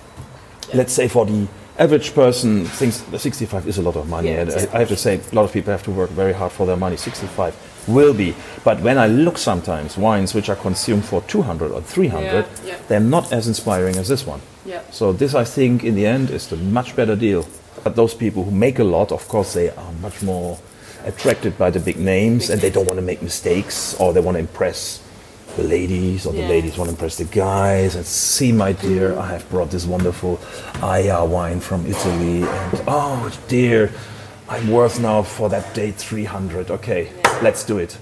[0.73, 4.29] let's say for the average person, thinks 65 is a lot of money.
[4.29, 6.09] Yeah, and it's- I, I have to say, a lot of people have to work
[6.09, 6.97] very hard for their money.
[6.97, 7.55] 65
[7.87, 8.35] will be.
[8.65, 12.75] But when I look sometimes, wines which are consumed for 200 or 300, Yeah, yeah.
[12.89, 14.41] they're not as inspiring as this one.
[14.65, 14.81] yeah.
[14.91, 17.45] So this, I think, in the end, is the much better deal.
[17.83, 20.57] But those people who make a lot, of course, they are much more
[21.05, 24.35] attracted by the big names, and they don't want to make mistakes or they want
[24.35, 25.01] to impress.
[25.57, 26.47] the ladies, or the Yeah.
[26.47, 27.95] ladies want to impress the guys.
[27.95, 30.39] And see, my dear, I have brought this wonderful
[30.79, 33.91] Gaja wine from Italy, and oh dear,
[34.47, 36.69] I'm worth now for that date 300.
[36.71, 37.09] Okay,
[37.41, 37.97] let's do it.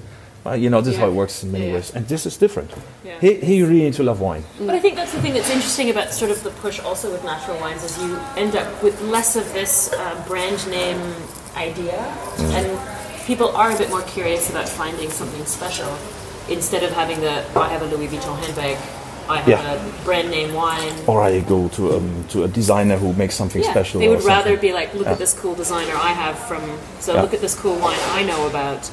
[0.46, 1.76] Uh, you know, this is how it works in many Yeah.
[1.76, 2.70] ways, and this is different.
[3.04, 3.14] Yeah.
[3.22, 4.44] Here, here you really need to love wine.
[4.60, 7.24] But I think that's the thing that's interesting about sort of the push also with
[7.24, 11.00] natural wines is you end up with less of this uh, brand name
[11.58, 11.98] idea,
[12.58, 12.68] and
[13.26, 15.92] people are a bit more curious about finding something special
[16.50, 18.78] instead of having the I have a Louis Vuitton handbag,
[19.30, 19.74] I have Yeah.
[19.74, 20.94] a brand name wine.
[21.06, 24.00] Or I go to um, to a designer who makes something Yeah, special.
[24.00, 26.64] they would rather be like, look at this cool designer I have from,
[27.00, 27.22] so Yeah.
[27.24, 28.90] look at this cool wine I know about.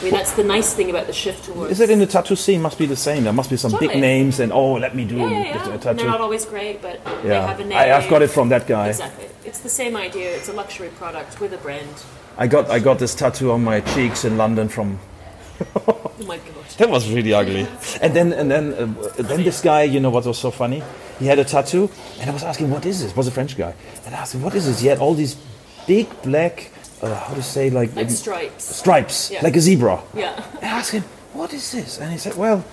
[0.00, 1.70] I mean, that's the nice thing about the shift towards.
[1.70, 2.60] Is it in the tattoo scene?
[2.60, 3.22] Must be the same.
[3.22, 5.44] There must be some big names, and oh, let me do yeah, a, yeah, a
[5.44, 5.72] yeah.
[5.74, 5.98] And tattoo.
[5.98, 7.78] they're not always great, but they yeah, have a name.
[7.78, 8.88] I, I've got it from that guy.
[8.88, 9.28] Exactly.
[9.44, 10.34] It's the same idea.
[10.36, 11.88] It's a luxury product with a brand.
[12.38, 14.98] I got I got this tattoo on my cheeks in London from.
[16.22, 16.64] Oh my god.
[16.78, 17.66] That was really ugly.
[18.00, 20.82] And then and then uh, then this guy, you know what was so funny?
[21.18, 23.10] He had a tattoo, and I was asking, what is this?
[23.10, 23.74] It was a French guy,
[24.06, 24.80] and I asked him, what is this?
[24.80, 25.36] He had all these
[25.86, 26.70] big black,
[27.02, 28.64] uh, how to say, like, Like stripes.
[28.64, 29.40] stripes, Yeah.
[29.42, 30.00] like a zebra.
[30.14, 30.44] Yeah.
[30.62, 31.02] I asked him,
[31.32, 31.98] what is this?
[31.98, 32.64] And he said, well.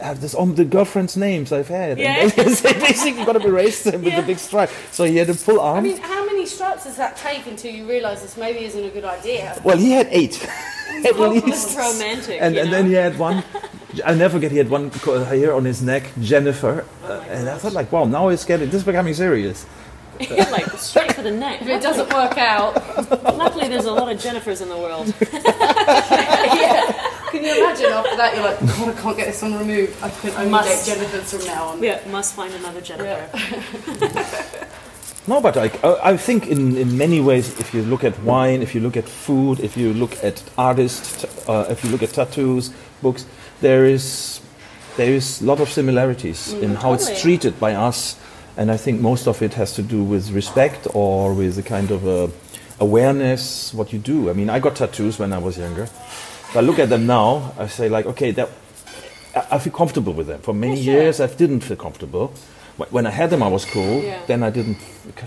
[0.00, 1.98] I have this on the girlfriends' names I've had.
[1.98, 2.22] Yeah.
[2.22, 4.20] And they basically got to erase them with Yeah.
[4.20, 4.70] the big stripe.
[4.90, 5.78] So he had a full arm.
[5.78, 8.90] I mean, how many stripes does that take until you realise this maybe isn't a
[8.90, 9.60] good idea?
[9.64, 10.42] Well, he had eight.
[11.04, 11.46] At least.
[11.46, 12.40] It's romantic.
[12.40, 12.76] And, you and know?
[12.76, 13.42] then he had one.
[14.04, 14.50] I'll never forget.
[14.52, 18.04] He had one co- here on his neck, Jennifer, uh, and I thought like, wow,
[18.04, 19.66] now it's getting this is becoming serious.
[20.30, 21.60] like straight for the neck.
[21.62, 22.74] If it doesn't work out,
[23.36, 25.12] Luckily, there's a lot of Jennifers in the world.
[26.54, 27.03] yeah.
[27.34, 30.00] Can you imagine after that you're like, God, I can't get this one removed.
[30.02, 30.86] I can only Must.
[30.86, 31.82] date Jennifer's from now on.
[31.82, 33.28] Yeah, must find another Jennifer.
[35.26, 38.60] No, but I, I I think in, in many ways, if you look at wine,
[38.60, 42.10] if you look at food, if you look at artists, uh, if you look at
[42.10, 42.70] tattoos,
[43.00, 43.24] books,
[43.62, 44.42] there is
[44.98, 48.20] there is a lot of similarities in how it's treated by us,
[48.58, 51.90] and I think most of it has to do with respect or with a kind
[51.90, 52.30] of a
[52.78, 54.28] awareness what you do.
[54.28, 55.88] I mean, I got tattoos when I was younger.
[56.56, 58.48] I look at them now, I say like, okay, that
[59.34, 60.40] I- I feel comfortable with them.
[60.40, 61.02] For many Yeah, sure.
[61.02, 62.32] years, I didn't feel comfortable.
[62.90, 64.02] When I had them, I was cool.
[64.02, 64.18] Yeah.
[64.26, 64.78] Then I didn't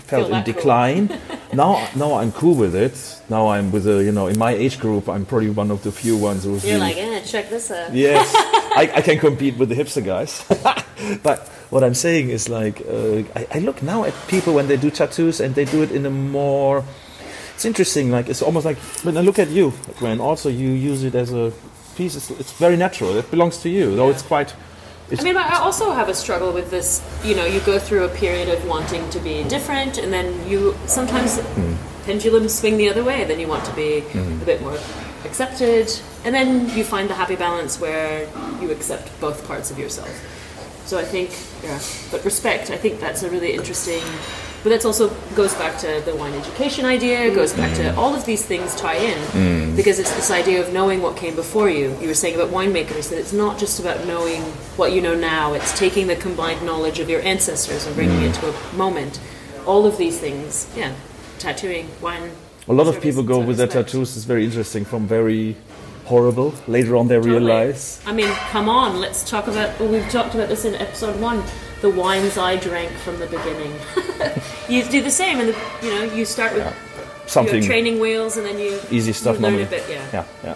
[0.06, 0.54] felt in that cool.
[0.54, 1.08] decline.
[1.52, 2.92] now, now I'm cool with it.
[3.30, 5.90] Now I'm with a, you know, in my age group, I'm probably one of the
[5.92, 7.94] few ones who's You're really- like, eh, check this out.
[7.94, 10.44] Yes, I, I can compete with the hipster guys.
[11.22, 14.76] but what I'm saying is like, uh, I, I look now at people when they
[14.76, 16.84] do tattoos and they do it in a more.
[17.58, 18.12] It's interesting.
[18.12, 20.20] Like it's almost like when I look at you, Gwen.
[20.20, 21.52] Also, you use it as a
[21.96, 22.14] piece.
[22.14, 23.16] It's, it's very natural.
[23.16, 23.96] It belongs to you.
[23.96, 24.54] Though it's quite.
[25.10, 27.02] It's, I mean, I also have a struggle with this.
[27.24, 30.76] You know, you go through a period of wanting to be different, and then you
[30.86, 31.74] sometimes hmm.
[32.04, 33.24] pendulums swing the other way.
[33.24, 34.40] Then you want to be hmm.
[34.40, 34.78] a bit more
[35.24, 35.90] accepted,
[36.24, 38.28] and then you find the happy balance where
[38.62, 40.14] you accept both parts of yourself.
[40.86, 41.30] So I think,
[41.64, 41.80] yeah,
[42.12, 42.70] but respect.
[42.70, 44.04] I think that's a really interesting.
[44.68, 47.34] But that also goes back to the wine education idea.
[47.34, 47.96] Goes back to mm.
[47.96, 49.74] all of these things tie in mm.
[49.74, 51.96] because it's this idea of knowing what came before you.
[52.02, 54.42] You were saying about winemakers that it's not just about knowing
[54.76, 55.54] what you know now.
[55.54, 58.40] It's taking the combined knowledge of your ancestors and bringing it mm.
[58.40, 59.18] to a moment.
[59.64, 60.92] All of these things, yeah,
[61.38, 62.30] tattooing, wine.
[62.68, 63.88] a lot of people go with their respect.
[63.88, 64.18] tattoos.
[64.18, 64.84] It's very interesting.
[64.84, 65.56] From very
[66.04, 66.52] horrible.
[66.66, 67.36] Later on, they Totally.
[67.38, 68.02] realize.
[68.04, 69.80] I mean, come on, let's talk about.
[69.80, 71.42] Well, we've talked about this in episode one.
[71.80, 73.72] The wines I drank from the beginning.
[74.68, 76.74] you do the same, and the, you know, you start with
[77.26, 79.66] Something your training wheels, and then you easy stuff you learn normally.
[79.66, 79.84] a bit.
[79.88, 80.08] Yeah.
[80.12, 80.54] yeah, yeah.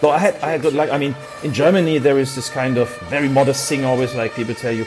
[0.00, 0.90] Though I had, I had good luck.
[0.90, 3.84] I mean, in Germany there is this kind of very modest thing.
[3.84, 4.86] Always like people tell you,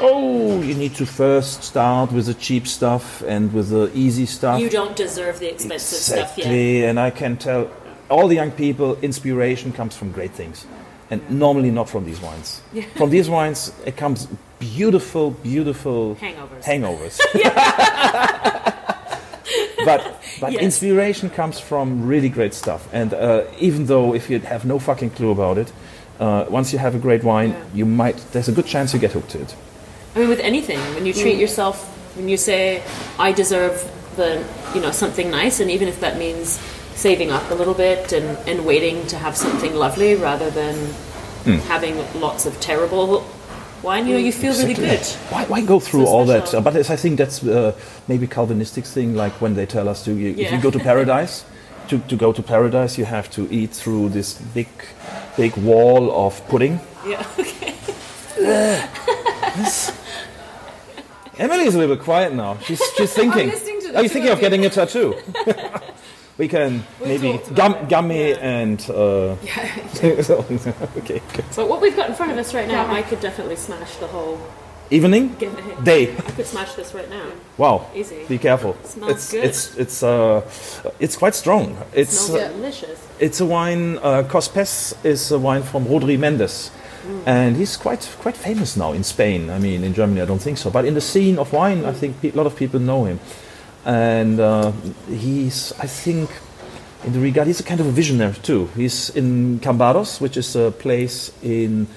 [0.00, 4.60] oh, you need to first start with the cheap stuff and with the easy stuff.
[4.60, 6.46] You don't deserve the expensive stuff yet.
[6.46, 7.70] exactly, and I can tell
[8.08, 10.66] all the young people, inspiration comes from great things,
[11.10, 12.62] and normally not from these wines.
[12.96, 14.28] From these wines, it comes
[14.62, 16.64] beautiful, beautiful Hangovers.
[16.64, 17.18] hangovers.
[19.84, 20.00] but
[20.40, 20.62] but Yes.
[20.62, 22.88] inspiration comes from really great stuff.
[22.92, 25.72] And uh, even though if you have no fucking clue about it,
[26.20, 27.78] uh, once you have a great wine, Yeah.
[27.78, 28.16] you might.
[28.32, 29.54] There's a good chance you get hooked to it.
[30.14, 31.22] I mean, with anything, when you Mm.
[31.22, 31.76] treat yourself,
[32.16, 32.82] when you say,
[33.18, 33.74] "I deserve
[34.16, 34.28] the,"
[34.74, 36.58] you know, something nice, and even if that means
[36.94, 40.74] saving up a little bit and, and waiting to have something lovely rather than
[41.44, 41.58] Mm.
[41.68, 43.24] having lots of terrible
[43.82, 45.04] wine, you know, you feel really good.
[45.30, 46.52] Why, why go through So all that?
[46.62, 47.76] But it's, I think that's uh,
[48.08, 51.44] maybe Calvinistic thing, like when they tell us to, you, if you go to paradise,
[51.88, 54.68] to, to go to paradise, you have to eat through this big,
[55.36, 56.80] big wall of pudding.
[57.06, 57.26] Yeah.
[58.42, 58.88] Okay.
[61.38, 62.58] Emily's a little bit quiet now.
[62.58, 63.50] She's, she's thinking.
[63.94, 65.14] Are you thinking of getting a tattoo?
[66.38, 67.88] we can maybe talked gum, about it.
[67.88, 69.32] gummy and uh,
[69.96, 71.52] okay, good.
[71.52, 74.06] So what we've got in front of us right now, I could definitely smash the
[74.06, 74.40] whole.
[74.90, 76.12] Evening, Give day.
[76.12, 77.24] I could smash this right now.
[77.56, 77.86] Wow.
[77.94, 78.26] Easy.
[78.28, 78.76] Be careful.
[78.84, 79.44] Smells it's good.
[79.44, 80.42] it's it's uh
[81.00, 81.78] it's quite strong.
[81.94, 83.08] It's Smells uh, delicious.
[83.18, 83.96] it's a wine.
[83.98, 86.70] Uh, Cospes is a wine from Rodri Méndez,
[87.24, 89.48] and he's quite quite famous now in Spain.
[89.48, 91.92] I mean, in Germany, I don't think so, but in the scene of wine, I
[91.92, 93.18] think pe- a lot of people know him,
[93.84, 94.72] and uh,
[95.08, 96.30] he's I think.
[97.04, 98.68] In the regard, he's a kind of a visionary too.
[98.76, 101.88] He's in Cambados, which is a place in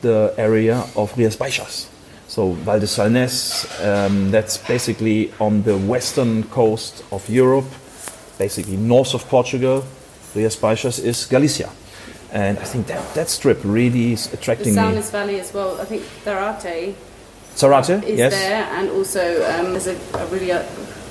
[0.00, 1.86] the area of Rias Baixas.
[2.26, 7.66] So Val de Salnes, um, that's basically on the western coast of Europe,
[8.36, 9.84] basically north of Portugal.
[10.34, 11.70] Rias Baixas is Galicia.
[12.32, 14.74] And I think that, that strip really is The attracting me.
[14.74, 15.80] Soundless Valley as well.
[15.80, 16.94] I think Tharate
[17.54, 18.32] Sarate, is yes.
[18.32, 19.20] there, and also
[19.50, 20.62] um, there's a, a really uh,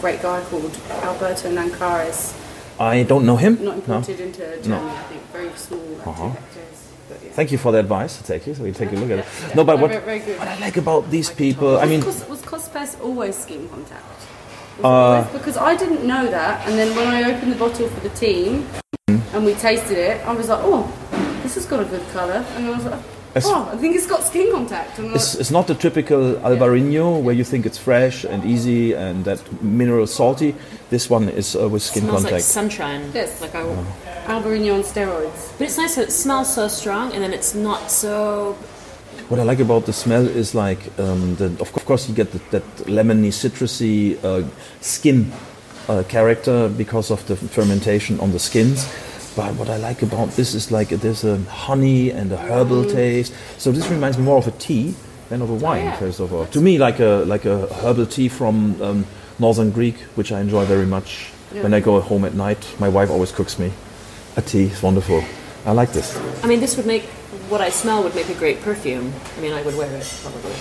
[0.02, 2.34] great guy called Alberto Nanclares,
[2.80, 3.54] I don't know him.
[3.64, 3.96] not No.
[3.96, 4.92] imported into Germany.
[4.92, 6.30] I think very small Uh-huh.
[6.30, 6.80] hectares.
[7.10, 7.32] But yeah.
[7.34, 8.18] Thank you for the advice.
[8.20, 8.56] I'll take it.
[8.58, 9.26] So we'll take a look at it.
[9.56, 10.38] No, but what, Very, very good.
[10.40, 14.04] what I like about these people, I mean, was, was Cospes always skin contact?
[14.84, 18.02] Uh, always- because I didn't know that, and then when I opened the bottle for
[18.02, 18.68] the team
[19.34, 20.92] and we tasted it, I was like, oh,
[21.44, 23.00] this has got a good colour, and I was like,
[23.36, 25.00] oh, I think it's got skin contact.
[25.00, 29.26] I'm It's, it's not the typical Albarino where you think it's fresh and easy and
[29.26, 30.56] that mineral salty.
[30.90, 32.46] This one is uh, with skin smells like contact.
[32.46, 33.12] sunshine.
[33.14, 33.42] Yes.
[33.42, 33.64] Like I,
[34.26, 35.58] Albarino on steroids.
[35.58, 38.54] but it's nice that it smells so strong, and then it's not so.
[39.30, 42.32] What I like about the smell is like, um, the, of of course, you get
[42.32, 44.48] the, that lemony, citrusy uh,
[44.82, 45.32] skin
[45.90, 48.88] uh, character because of the fermentation on the skins.
[49.38, 53.32] But what I like about this is like there's a honey and a herbal taste.
[53.60, 54.96] So this reminds me more of a tea
[55.30, 55.96] than of a wine, yeah.
[55.96, 56.48] first of all.
[56.48, 59.06] To me, like a like a herbal tea from um,
[59.38, 61.30] Northern Greek, which I enjoy very much.
[61.52, 63.72] When I go home at night, my wife always cooks me
[64.38, 64.66] a tea.
[64.66, 65.24] It's wonderful.
[65.66, 66.18] I like this.
[66.44, 67.04] I mean, this would make
[67.48, 69.14] what I smell would make a great perfume.
[69.38, 70.52] I mean, I would wear it probably.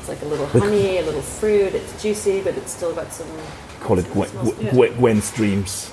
[0.00, 1.74] It's like a little honey, a little fruit.
[1.74, 3.28] It's juicy, but it's still got some.
[3.80, 4.30] Call it Gwen,
[4.72, 5.92] Gwen, Gwen's dreams.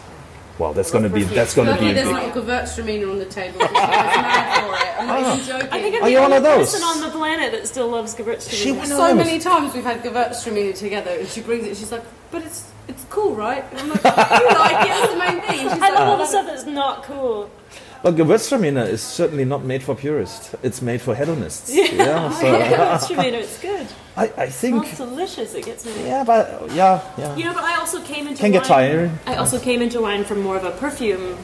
[0.61, 1.93] Wow, that's gonna be that's gonna Luckily, be.
[1.95, 3.57] there's not a Gewürztraminer on the table.
[3.57, 5.01] because I was mad for it.
[5.01, 5.47] I'm not even oh.
[5.59, 5.69] joking.
[5.71, 6.71] I think I'm Are the you one only of those?
[6.71, 8.63] person on the planet that still loves Gewürztraminer.
[8.63, 11.77] She went so on many times we've had Gewürztraminer together, and she brings it.
[11.77, 15.03] She's like, "But it's it's cool, right?" And I'm like, "You like it?
[15.03, 17.03] It's the main thing." And she's I like, love all the "Oh, stuff that's not
[17.05, 17.49] cool.
[18.03, 20.55] But Gewürztraminer is certainly not made for purists.
[20.61, 21.69] It's made for hedonists.
[21.75, 22.29] Yeah.
[22.31, 23.87] so Gewürztraminer, it's good.
[24.17, 24.85] I, I think.
[24.85, 25.53] smells delicious.
[25.53, 26.05] It gets me.
[26.05, 27.35] Yeah, but yeah, yeah.
[27.35, 29.19] You know, but I also came into Can wine, get tiring.
[29.25, 31.37] I also came into wine from more of a perfume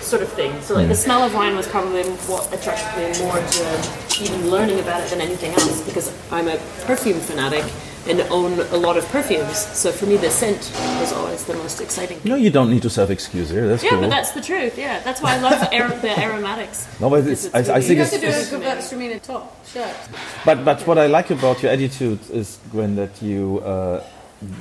[0.00, 0.60] sort of thing.
[0.62, 0.96] So like the mm.
[0.96, 5.20] smell of wine was probably what attracted me more to even learning about it than
[5.20, 7.64] anything else because I'm a perfume fanatic
[8.08, 9.56] and own a lot of perfumes.
[9.56, 10.58] So for me, the scent
[11.00, 12.20] was always the most exciting.
[12.24, 13.66] No, you don't need to self-excuse here.
[13.68, 14.00] That's Yeah, cool.
[14.02, 14.76] but that's the truth.
[14.78, 16.86] Yeah, that's why I love ar- the aromatics.
[17.00, 18.32] No, but Because it's, I, I really- think You it's, have to do
[18.66, 19.96] a it's Gewürztraminer top shirt.
[20.44, 24.02] but but what I like about your attitude is Gwen that you uh,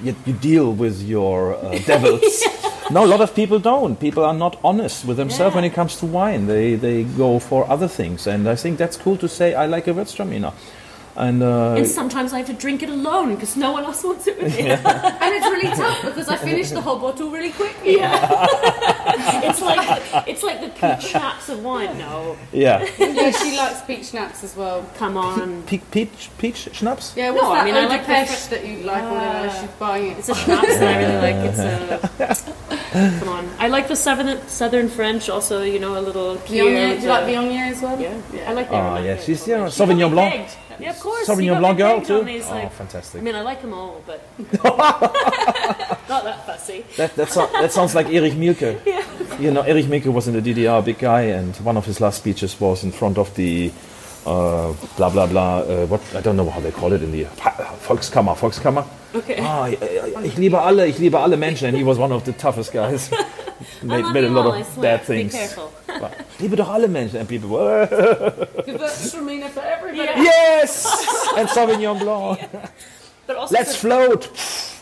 [0.04, 2.42] you, you deal with your uh, devils.
[2.92, 4.00] No, a lot of people don't.
[4.00, 6.48] People are not honest with themselves when it comes to wine.
[6.48, 9.54] They they go for other things, and I think that's cool to say.
[9.54, 10.54] I like a Gewürztraminer,
[11.15, 14.28] and uh, And sometimes I have to drink it alone because no one else wants
[14.28, 14.69] it with me.
[15.23, 17.97] And it's really tough because I finish the whole bottle really quickly.
[19.45, 21.97] It's like it's like the peach schnapps of wine.
[21.97, 24.86] No, yeah, Yeah, she likes peach schnapps as well.
[24.97, 25.63] come on.
[25.63, 27.13] peach peach peach schnapps.
[27.15, 29.49] Yeah, what's No, I that mean, I like the pêche that you like or whatever?
[29.60, 30.17] She's buying it.
[30.19, 31.39] It's a schnapps that I really like.
[31.49, 31.60] It's
[32.47, 33.49] a come on.
[33.60, 35.30] I like the southern southern French.
[35.30, 37.99] Also, you know, a little Viognier, do you like Viognier as well?
[37.99, 38.76] Yeah, yeah, I like the.
[38.76, 39.52] Oh aromatic yeah, she's also.
[39.52, 40.47] yeah, She got me Sauvignon Blanc.
[40.84, 41.28] Yeah, of course.
[41.28, 42.24] Sauvignon Blanc me girl too.
[42.24, 44.19] these, Oh, like- I mean, I like them all, but
[46.10, 46.84] not that fussy.
[46.98, 48.80] That that, so, that sounds like Erich Mielke.
[48.86, 49.04] Yeah.
[49.39, 52.00] You know, Erich Mielke was in the DDR, a big guy, and one of his
[52.00, 53.72] last speeches was in front of the
[54.26, 55.60] uh, blah blah blah.
[55.60, 57.26] Uh, what I don't know how they call it in the
[57.88, 58.36] Volkskammer.
[58.36, 58.86] Volkskammer.
[59.15, 59.38] Okay.
[59.39, 59.80] Ah, ich,
[60.26, 63.10] ich liebe alle, ich liebe alle Menschen, and he was one of the toughest guys.
[63.82, 65.32] I made, made a lot all, I of bad things.
[65.32, 65.73] Be careful.
[65.88, 67.88] But, liebe doch alle Menschen, and people were
[68.65, 69.97] Gewürztraminer for everybody.
[69.97, 70.23] Yeah.
[70.23, 70.86] yes,
[71.38, 72.39] and Sauvignon Blanc.
[73.28, 74.30] But also, Let's float.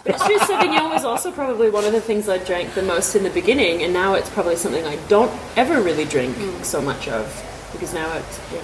[0.03, 3.23] But true, Sauvignon was also probably one of the things I drank the most in
[3.23, 6.63] the beginning, and now it's probably something I don't ever really drink hmm.
[6.63, 7.25] so much of
[7.71, 8.61] because now it's yeah.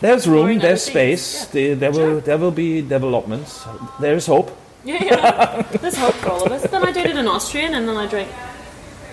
[0.00, 1.44] There's room, there's things, space.
[1.44, 1.52] yeah.
[1.52, 3.64] There, there will there will be developments.
[4.00, 4.50] There is hope.
[4.84, 5.62] Yeah, yeah.
[5.80, 6.68] There's hope for all of us.
[6.68, 8.28] Then I dated an Austrian, and then I drank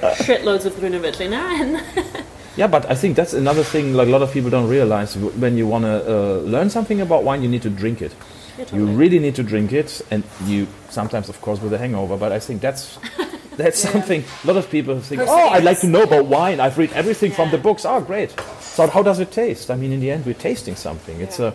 [0.01, 2.25] shitloads of Grüne Veltliner, and
[2.57, 3.93] Yeah, but I think that's another thing.
[3.93, 7.23] Like a lot of people don't realize when you want to uh, learn something about
[7.23, 8.13] wine, you need to drink it.
[8.57, 12.17] Yeah, You really need to drink it, and you sometimes, of course, with a hangover.
[12.17, 12.97] But I think that's
[13.57, 13.91] that's Yeah.
[13.91, 15.21] something a lot of people think.
[15.25, 16.59] Oh, I'd like to know about wine.
[16.59, 17.85] I've read everything from the books.
[17.85, 18.31] Oh, great.
[18.59, 19.69] So how does it taste?
[19.71, 21.21] I mean, in the end, we're tasting something.
[21.21, 21.53] It's a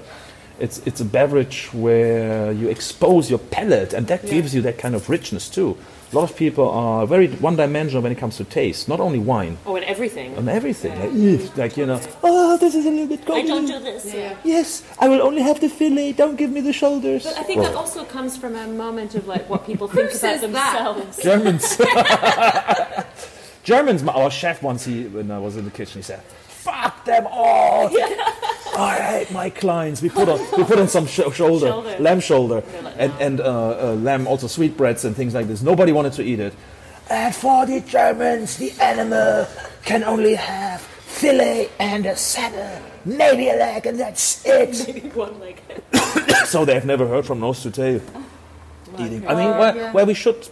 [0.58, 4.94] it's it's a beverage where you expose your palate, and that gives you that kind
[4.94, 5.76] of richness too.
[6.14, 8.88] A lot of people are very one-dimensional when it comes to taste.
[8.88, 10.38] Not only wine, Oh, and everything.
[10.38, 10.94] on everything.
[11.00, 14.14] Like, like you know, oh, this is a little bit I don't do this.
[14.14, 14.36] Yeah.
[14.44, 16.12] Yes, I will only have the fillet.
[16.12, 17.24] Don't give me the shoulders.
[17.24, 20.20] But I think that also comes from a moment of like what people think about
[20.20, 20.52] says that?
[20.52, 21.20] themselves.
[21.20, 21.76] Germans.
[23.64, 24.02] Germans.
[24.04, 27.26] my- Our chef once, he when I was in the kitchen, he said, "Fuck them
[27.28, 27.90] all."
[28.76, 30.02] I hate my clients.
[30.02, 31.96] We put on we put on some sh- shoulder, Shoulder.
[32.00, 35.62] lamb shoulder, like, and and uh, uh, lamb also sweetbreads and things like this.
[35.62, 36.54] Nobody wanted to eat it.
[37.10, 39.46] And for the Germans, the animal
[39.84, 44.88] can only have fillet and a saddle, maybe a leg, and that's it.
[44.94, 45.62] Maybe one like
[46.46, 48.00] so they've never heard from nose to tail.
[49.00, 49.26] Eating.
[49.28, 49.92] I mean, where, yeah.
[49.92, 50.48] where we should,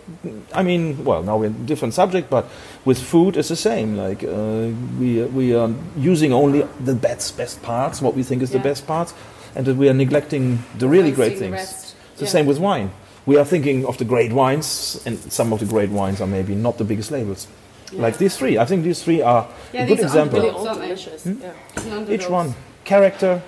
[0.52, 2.44] I mean, well, now we're in a different subject, but
[2.84, 3.96] with food it's the same.
[3.96, 8.50] Like uh, we we are using only the best best parts, what we think is
[8.50, 9.14] the best parts,
[9.54, 11.94] and that we are neglecting the really great Wasting the things.
[12.12, 12.30] It's the Yeah.
[12.32, 12.90] same with wine.
[13.26, 16.54] We are thinking of the great wines, and some of the great wines are maybe
[16.54, 17.46] not the biggest labels.
[17.92, 20.40] Like these three, I think these three are Yeah, a good example.
[20.40, 20.86] really old, aren't they?
[20.88, 21.24] delicious.
[21.24, 21.34] Hmm?
[21.42, 22.14] Yeah.
[22.14, 23.42] Each one character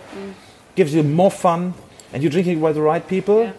[0.76, 1.72] gives you more fun,
[2.12, 3.50] and you're drinking with the right people.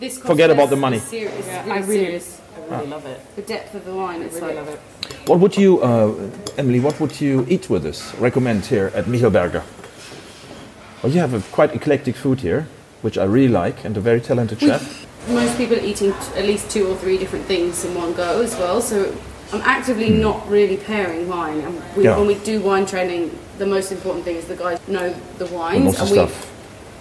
[0.00, 0.08] Yeah.
[0.08, 0.98] This Forget about the money.
[0.98, 1.46] Serious.
[1.46, 2.40] Yeah, really I really, serious.
[2.56, 3.20] I really love it.
[3.36, 4.22] The depth of the wine.
[4.22, 4.80] I It's really like love it.
[5.28, 6.14] What would you, uh,
[6.56, 6.80] Emily?
[6.80, 8.14] What would you eat with us?
[8.16, 9.62] Recommend here at Michelberger.
[11.02, 12.66] Well, you have a quite eclectic food here,
[13.02, 15.06] which I really like, and a very talented chef.
[15.28, 18.40] most people are eating t- at least two or three different things in one go
[18.42, 18.80] as well.
[18.80, 19.14] So
[19.52, 21.60] I'm actively not really pairing wine.
[21.60, 22.04] And we.
[22.04, 22.16] Yeah.
[22.18, 25.84] when we do wine training, the most important thing is the guys know the wines,
[25.84, 26.50] lots of and we stuff.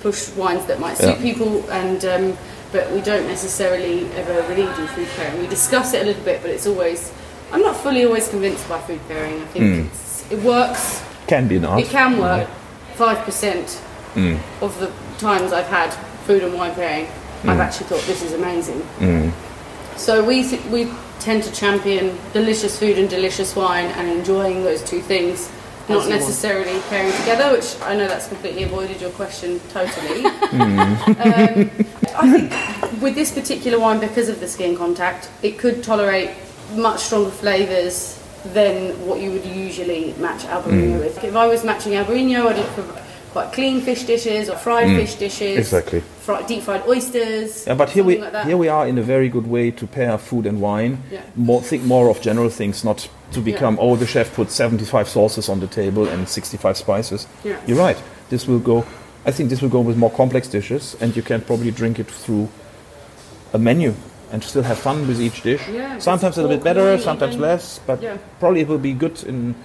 [0.01, 1.21] push wines that might suit Yeah.
[1.21, 1.69] people.
[1.71, 2.37] And um,
[2.71, 5.39] but we don't necessarily ever really do food pairing.
[5.39, 7.11] We discuss it a little bit, but it's always
[7.51, 9.41] I'm not fully always convinced by food pairing.
[9.41, 9.87] I think Hmm.
[9.87, 11.01] it's, it works.
[11.27, 11.81] Can be art.
[11.81, 12.47] It can work.
[12.95, 13.69] Five percent
[14.13, 14.35] Hmm.
[14.61, 15.91] of the times I've had
[16.25, 17.05] food and wine pairing,
[17.41, 17.49] Hmm.
[17.51, 18.81] I've actually thought this is amazing.
[19.95, 20.87] So we th- we
[21.19, 25.49] tend to champion delicious food and delicious wine and enjoying those two things,
[25.89, 26.09] not you want.
[26.09, 27.51] necessarily pairing together.
[27.55, 30.25] Which I know that's completely avoided your question totally.
[30.57, 31.69] Um,
[32.19, 36.31] I think with this particular wine, because of the skin contact, it could tolerate
[36.75, 38.21] much stronger flavours
[38.53, 40.99] than what you would usually match Albarino Hmm.
[40.99, 41.23] with.
[41.23, 43.03] If I was matching Albarino, I'd look for
[43.45, 45.57] clean fish dishes or fried mm, fish dishes.
[45.57, 46.01] Exactly.
[46.21, 47.65] fri- deep fried oysters.
[47.67, 50.17] Yeah, but here we like here we are in a very good way to pair
[50.17, 50.97] food and wine.
[51.11, 51.21] Yeah.
[51.35, 55.49] More think more of general things, not to become oh the chef put 75 sauces
[55.49, 57.27] on the table and 65 spices.
[57.43, 57.59] Yeah.
[57.67, 58.01] You're right.
[58.29, 58.85] This will go.
[59.25, 62.07] I think this will go with more complex dishes, and you can probably drink it
[62.09, 62.47] through
[63.53, 63.93] a menu
[64.31, 65.61] and still have fun with each dish.
[65.69, 68.17] Yeah, sometimes a little bit better, sometimes less, but Yeah.
[68.39, 69.55] probably it will be good in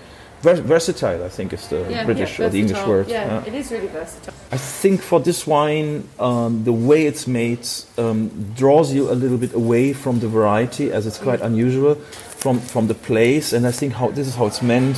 [0.42, 1.24] vers- versatile.
[1.24, 3.08] I think is the Yeah, British yeah, or the English word.
[3.08, 3.46] Yeah, Yeah.
[3.46, 4.34] it is really versatile.
[4.52, 7.66] I think for this wine, um, the way it's made
[7.98, 11.94] um, draws you a little bit away from the variety, as it's quite unusual
[12.42, 13.52] from from the place.
[13.56, 14.96] And I think how this is how it's meant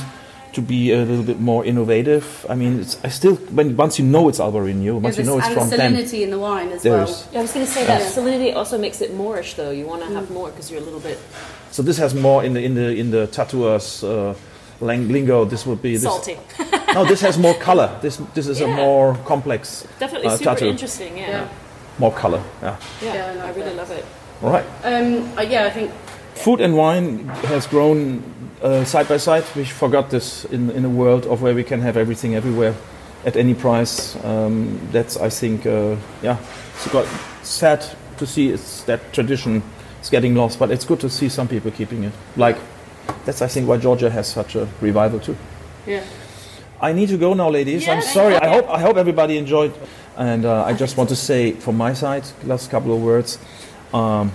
[0.53, 2.23] to be a little bit more innovative.
[2.49, 5.37] I mean, it's, I still when once you know it's Albarino, once Yeah, you know
[5.37, 7.07] it's and from the them, salinity in the wine as there well.
[7.33, 9.71] Yeah, I was going to say that salinity also makes it moreish, though.
[9.71, 11.17] You want to have more because you're a little bit
[11.71, 14.35] So this has more in the in the in the tattooers uh, lang-
[14.81, 15.45] lingo.
[15.45, 16.37] This would be this, salty.
[16.93, 17.89] No, this has more color.
[18.01, 20.67] This this is a more complex, Definitely uh, super tattoo.
[20.69, 21.17] interesting.
[21.17, 21.47] Yeah, Yeah.
[21.99, 22.41] more color.
[22.61, 22.75] Yeah.
[23.01, 23.75] yeah, Yeah, I I really that.
[23.75, 24.05] love it.
[24.43, 24.65] All right.
[24.83, 25.91] Um, uh, yeah, I think
[26.35, 28.21] Food and wine has grown
[28.61, 29.43] uh, side by side.
[29.55, 32.73] We forgot this in, in a world of where we can have everything everywhere
[33.25, 34.17] at any price.
[34.25, 36.37] Um, that's, I think, uh, yeah,
[36.75, 37.05] it's got
[37.43, 37.85] sad
[38.17, 39.63] to see it's that tradition
[40.01, 42.11] is getting lost, but it's good to see some people keeping it.
[42.35, 42.57] Like,
[43.25, 45.35] that's, I think, why Georgia has such a revival too.
[45.85, 46.03] yeah.
[46.81, 47.87] I need to go now, ladies.
[47.87, 48.35] I'm sorry.
[48.35, 49.73] I hope I hope everybody enjoyed,
[50.17, 53.39] and uh, I just want to say from my side, last couple of words.
[53.93, 54.31] Um,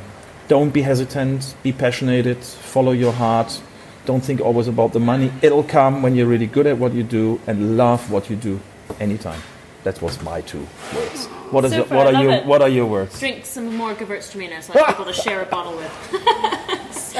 [0.48, 1.54] don't be hesitant.
[1.62, 2.42] Be passionate.
[2.42, 3.60] Follow your heart.
[4.06, 5.30] Don't think always about the money.
[5.42, 8.58] It'll come when you're really good at what you do and love what you do
[8.98, 9.40] anytime.
[9.84, 10.66] That was my two
[10.96, 11.26] words.
[11.52, 11.76] What is it?
[11.76, 12.46] Super, What I are your it.
[12.46, 13.18] What are your words?
[13.20, 15.92] Drink some more Gewürztraminer so I have people to share a bottle with.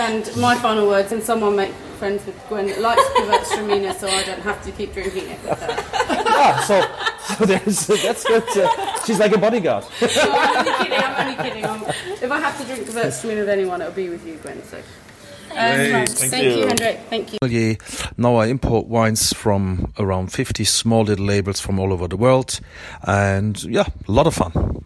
[0.00, 4.22] And my final words, can someone make friends with Gwen that likes Gewürztraminer so I
[4.22, 5.76] don't have to keep drinking it with her.
[6.42, 8.42] Ah, so, so there's that's good.
[8.56, 9.84] Uh, she's like a bodyguard.
[10.00, 11.66] No, I'm only kidding, I'm only kidding.
[11.66, 11.82] I'm,
[12.24, 14.62] if I have to drink Gewürztraminer with anyone, it'll be with you, Gwen.
[14.64, 14.78] So.
[14.78, 17.00] Um, thank you, Hendrik.
[17.10, 17.76] Thank you.
[18.16, 22.60] Now I import wines from around 50 small little labels from all over the world,
[23.02, 24.84] and yeah, a lot of fun.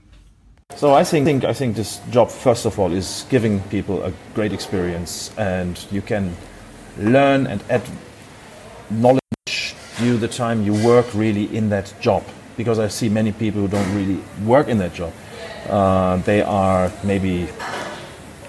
[0.85, 4.53] So I think I think this job first of all is giving people a great
[4.53, 6.37] experience, and you can
[6.99, 7.80] learn and add
[8.91, 12.22] knowledge due the time you work really in that job.
[12.59, 15.14] Because I see many people who don't really work in that job.
[15.70, 17.49] Uh, they are maybe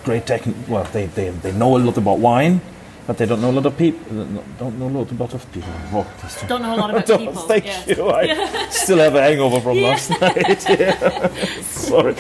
[0.04, 0.42] great tech.
[0.68, 2.60] Well, they, they, they know a lot about wine,
[3.08, 4.26] but they don't know a lot of people.
[4.58, 5.70] Don't know a lot about of people.
[5.93, 6.06] Oh,
[6.47, 7.41] Don't know a lot about Don't- people.
[7.47, 7.86] Thank yeah.
[7.86, 8.10] you.
[8.10, 9.88] I still have a hangover from Yeah.
[9.89, 10.62] last night.
[11.64, 12.16] Sorry.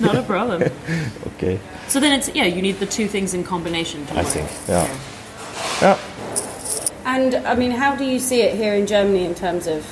[0.00, 0.62] Not a problem.
[1.36, 1.58] Okay.
[1.88, 4.04] So then it's yeah, you need the two things in combination.
[4.06, 4.26] To I work.
[4.26, 4.48] think.
[4.68, 4.98] Yeah.
[5.80, 5.98] Yeah.
[7.04, 9.86] And I mean, how do you see it here in Germany in terms of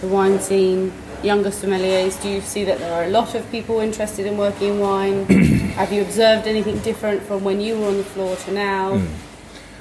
[0.00, 2.20] the wine scene, younger sommeliers?
[2.20, 5.24] Do you see that there are a lot of people interested in working in wine?
[5.78, 8.98] Have you observed anything different from when you were on the floor to now?
[8.98, 9.06] Hmm.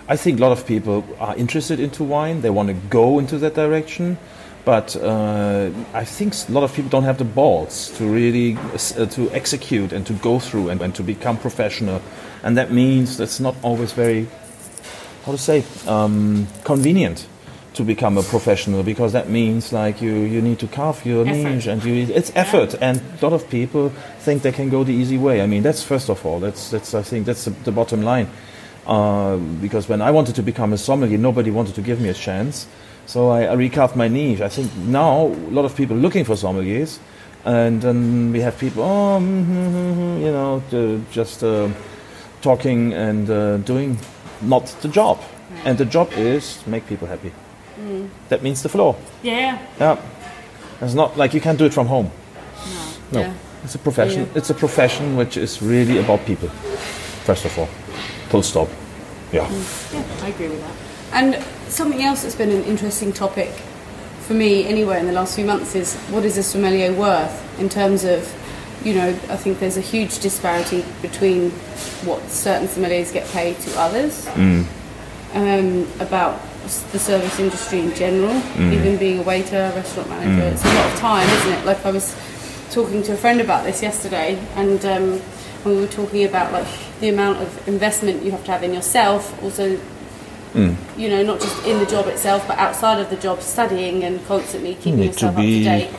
[0.10, 2.42] I think a lot of people are interested into wine.
[2.42, 4.18] They want to go into that direction,
[4.64, 9.06] but uh, I think a lot of people don't have the balls to really uh,
[9.06, 12.02] to execute and to go through and, and to become professional.
[12.44, 14.28] And that means that's not always very,
[15.26, 17.28] how to say, um, convenient
[17.74, 21.50] to become a professional because that means like you, you need to carve your Effort.
[21.50, 23.90] niche and you it's effort and a lot of people
[24.20, 25.42] think they can go the easy way.
[25.44, 28.30] I mean that's first of all that's that's I think that's the, the bottom line.
[28.88, 32.14] Uh, because when I wanted to become a sommelier, nobody wanted to give me a
[32.14, 32.68] chance.
[33.06, 34.42] So I, I recarved my niche.
[34.42, 37.00] I think now a lot of people are looking for sommeliers,
[37.46, 41.70] and then we have people, oh, mm, mm, mm, mm, you know, to just uh,
[42.42, 43.98] talking and uh, doing
[44.42, 45.20] not the job.
[45.66, 47.32] And the job is make people happy.
[48.30, 48.96] That means the floor.
[49.24, 49.58] Yeah.
[49.80, 49.98] Yeah,
[50.82, 52.10] it's not like you can't do it from home.
[53.12, 53.34] No, Yeah.
[53.64, 54.22] it's a profession.
[54.22, 54.38] Yeah.
[54.38, 56.50] It's a profession which is really about people.
[57.26, 57.70] First of all,
[58.30, 58.70] full stop.
[59.32, 59.50] Yeah.
[59.94, 60.76] Yeah, I agree with that.
[61.14, 63.50] And something else that's been an interesting topic
[64.28, 67.70] for me, anyway, in the last few months is what is a sommelier worth in
[67.70, 68.30] terms of,
[68.84, 71.52] you know, I think there's a huge disparity between
[72.04, 74.28] what certain sommeliers get paid to others,
[75.34, 76.42] um, about
[76.92, 78.36] the service industry in general,
[78.74, 80.44] even being a waiter, restaurant manager.
[80.54, 81.66] It's a lot of time, isn't it?
[81.66, 82.14] Like I was
[82.72, 85.22] talking to a friend about this yesterday, and um,
[85.64, 86.68] we were talking about like
[87.00, 89.78] the amount of investment you have to have in yourself, also
[90.56, 94.26] you know, not just in the job itself, but outside of the job, studying and
[94.26, 95.90] constantly keeping you need to yourself up to be date.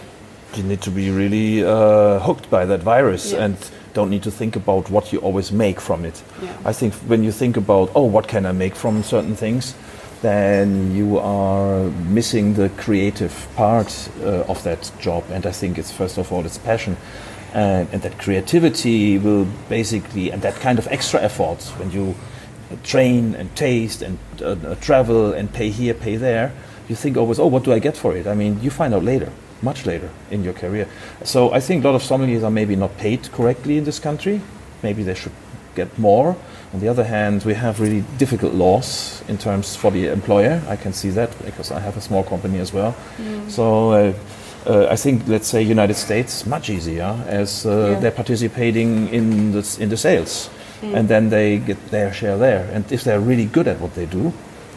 [0.57, 3.45] you need to be really uh, hooked by that virus Yeah.
[3.45, 3.57] and
[3.95, 6.23] don't need to think about what you always make from it.
[6.43, 6.53] Yeah.
[6.65, 9.75] I think when you think about oh what can I make from certain things,
[10.23, 15.23] then you are missing the creative part uh, of that job.
[15.31, 16.97] And I think it's first of all it's passion.
[17.55, 22.15] And, and that creativity will basically, and that kind of extra effort when you
[22.85, 26.53] train and taste and uh, travel and pay here, pay there,
[26.89, 28.27] you think always, oh, what do I get for it?
[28.27, 29.33] I mean, you find out later,
[29.63, 30.89] much later in your career.
[31.25, 34.41] So I think a lot of sommeliers are maybe not paid correctly in this country.
[34.83, 35.33] Maybe they should
[35.75, 36.37] get more.
[36.75, 40.63] On the other hand, we have really difficult laws in terms for the employer.
[40.69, 42.95] I can see that because I have a small company as well.
[43.49, 43.91] So.
[43.93, 44.13] Uh,
[44.67, 48.01] uh, I think, let's say, United States much easier as uh, Yeah.
[48.01, 50.51] they're participating in the in the sales,
[50.83, 52.69] and then they get their share there.
[52.75, 54.33] And if they're really good at what they do,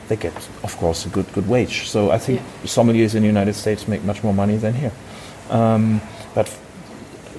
[0.07, 1.87] they get, of course, a good good wage.
[1.89, 2.67] So I think Yeah.
[2.67, 4.91] sommeliers in the United States make much more money than here.
[5.49, 6.01] Um,
[6.35, 6.47] but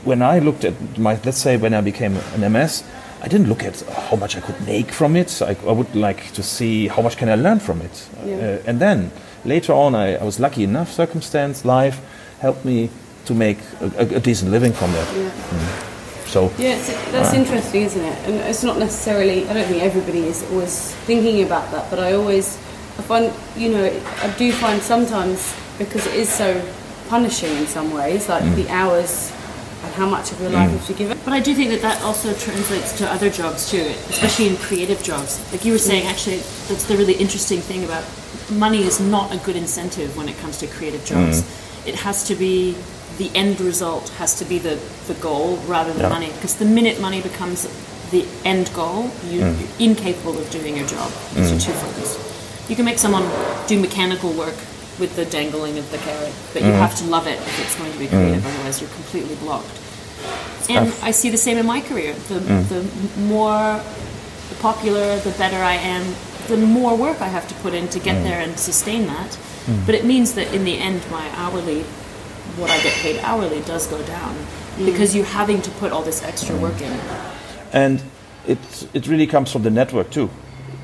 [0.04, 2.82] when I looked at my, let's say, when I became an MS,
[3.24, 5.40] I didn't look at how much I could make from it.
[5.42, 8.08] I, I would like to see how much can I learn from it.
[8.26, 8.36] Yeah.
[8.36, 9.10] Uh, and then
[9.44, 10.92] later on, I, I was lucky enough.
[10.92, 12.00] Circumstance, life
[12.42, 12.90] helped me
[13.24, 15.08] to make a, a, a decent living from that.
[15.16, 15.30] Yeah.
[15.30, 15.92] Mm.
[16.26, 18.18] So Yeah, it's, that's interesting, isn't it?
[18.26, 19.48] And it's not necessarily.
[19.48, 22.56] I don't think everybody is always thinking about that, but I always,
[22.98, 23.84] I find, you know,
[24.22, 26.48] I do find sometimes because it is so
[27.08, 28.54] punishing in some ways, like mm.
[28.56, 29.30] the hours
[29.84, 30.72] and how much of your life mm.
[30.72, 31.18] you have to give it.
[31.24, 35.02] But I do think that that also translates to other jobs too, especially in creative
[35.02, 35.38] jobs.
[35.52, 36.38] Like you were saying, actually,
[36.68, 38.04] that's the really interesting thing about
[38.50, 41.44] money is not a good incentive when it comes to creative jobs.
[41.86, 42.76] It has to be
[43.18, 46.08] the end result has to be the, the goal rather than Yeah.
[46.08, 46.30] money.
[46.32, 47.68] Because the minute money becomes
[48.10, 49.58] the end goal, you, mm.
[49.58, 51.50] you're incapable of doing your job because mm.
[51.50, 52.18] you're too focused.
[52.70, 53.28] You can make someone
[53.66, 54.54] do mechanical work
[54.98, 56.78] with the dangling of the carrot, but you mm.
[56.78, 59.70] have to love it if it's going to be creative, otherwise you're completely blocked.
[60.68, 62.14] And I see the same in my career.
[62.28, 62.86] The, the
[63.18, 63.82] more
[64.60, 66.14] popular, the better I am,
[66.48, 69.38] the more work I have to put in to get there and sustain that.
[69.86, 71.82] But it means that in the end, my hourly,
[72.58, 74.34] what I get paid hourly, does go down
[74.84, 76.92] because you're having to put all this extra work in.
[77.72, 78.02] and
[78.46, 78.58] it
[78.92, 80.28] it really comes from the network too.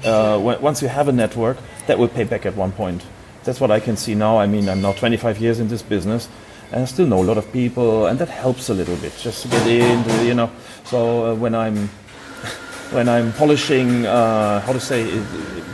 [0.04, 1.56] Uh, once you have a network,
[1.86, 3.02] that will pay back at one point.
[3.44, 4.38] That's what I can see now.
[4.38, 6.28] I mean, I'm now 25 years in this business,
[6.70, 9.42] and I still know a lot of people, and that helps a little bit just
[9.42, 10.50] to get into, you know.
[10.84, 11.88] So uh, when I'm
[12.92, 15.24] when I'm polishing, uh, how to say, it,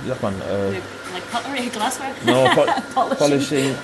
[0.06, 0.80] that one, uh,
[1.34, 2.14] Pottery, glassware?
[2.24, 3.74] no, po- Polishing.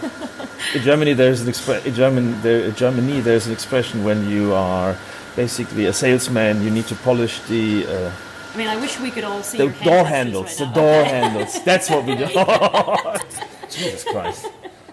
[0.74, 4.54] In Germany, there's an expre- in German, there, in Germany, there's an expression when you
[4.54, 4.96] are
[5.34, 8.12] basically a salesman, you need to polish the uh,
[8.54, 10.60] I mean, I wish we could all see the door handles.
[10.60, 11.62] right the door handles.
[11.64, 12.26] That's what we do.
[13.70, 14.46] Jesus Christ!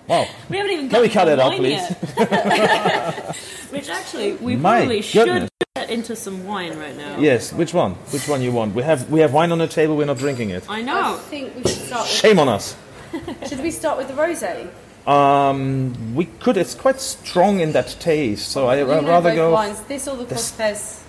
[0.08, 0.26] Wow.
[0.50, 1.82] We haven't even Can we cut it out, please?
[3.72, 5.50] Which actually, we My probably should goodness.
[5.60, 7.20] get into some wine right now.
[7.20, 7.52] Yes.
[7.54, 7.94] Which one?
[8.12, 8.76] Which one you want?
[8.76, 9.96] We have we have wine on the table.
[9.98, 10.66] We're not drinking it.
[10.70, 10.98] I know.
[10.98, 11.18] I know.
[11.18, 12.02] think we should start.
[12.04, 12.76] With, Shame on us.
[13.48, 14.68] should we start with the rosé?
[15.08, 16.58] Um, we could.
[16.58, 19.52] It's quite strong in that taste, so I You would know rather both go.
[19.54, 19.82] wines.
[19.82, 21.04] This or the This- Cortez.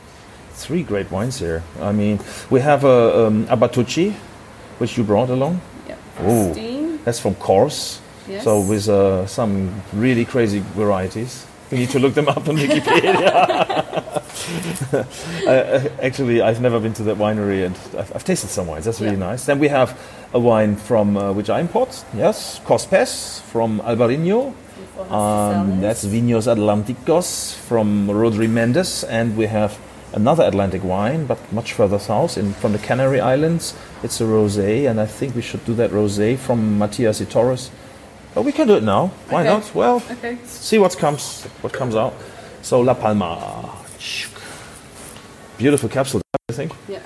[0.52, 1.62] Three great wines here.
[1.80, 2.18] I mean,
[2.50, 4.12] we have a um, Abatucci,
[4.78, 5.60] which you brought along.
[5.86, 5.98] Yep.
[6.26, 6.52] Ooh.
[6.52, 6.98] Steam.
[7.04, 8.00] That's from Corse.
[8.28, 8.42] Yes.
[8.44, 11.46] So with uh, some really crazy varieties.
[11.70, 13.18] We need to look them up on Wikipedia.
[15.46, 18.84] uh, actually, I've never been to that winery, and I've, I've tasted some wines.
[18.86, 19.30] That's really Yeah.
[19.30, 19.44] nice.
[19.44, 19.98] Then we have
[20.32, 22.04] a wine from uh, which I import.
[22.16, 24.54] Yes, Cospes from Albarino.
[25.10, 29.78] Um, that's Vinos Atlanticos from Rodri Méndez, and we have
[30.14, 33.74] another Atlantic wine, but much further south, in from the Canary Islands.
[34.02, 37.70] It's a rosé, and I think we should do that rosé from Matías i Torres.
[38.34, 39.10] But we can do it now.
[39.30, 39.50] Why Okay.
[39.50, 39.74] not?
[39.74, 40.38] Well, Okay.
[40.46, 42.12] see what comes what comes out.
[42.62, 43.70] So La Palma,
[45.58, 46.20] beautiful capsule,
[46.50, 46.72] I think.
[46.88, 47.00] Yeah.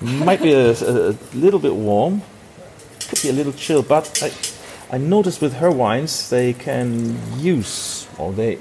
[0.24, 2.22] Might be a, a, little bit warm,
[3.08, 4.30] could be a little chill, but I,
[4.94, 8.58] I noticed with her wines they can use or they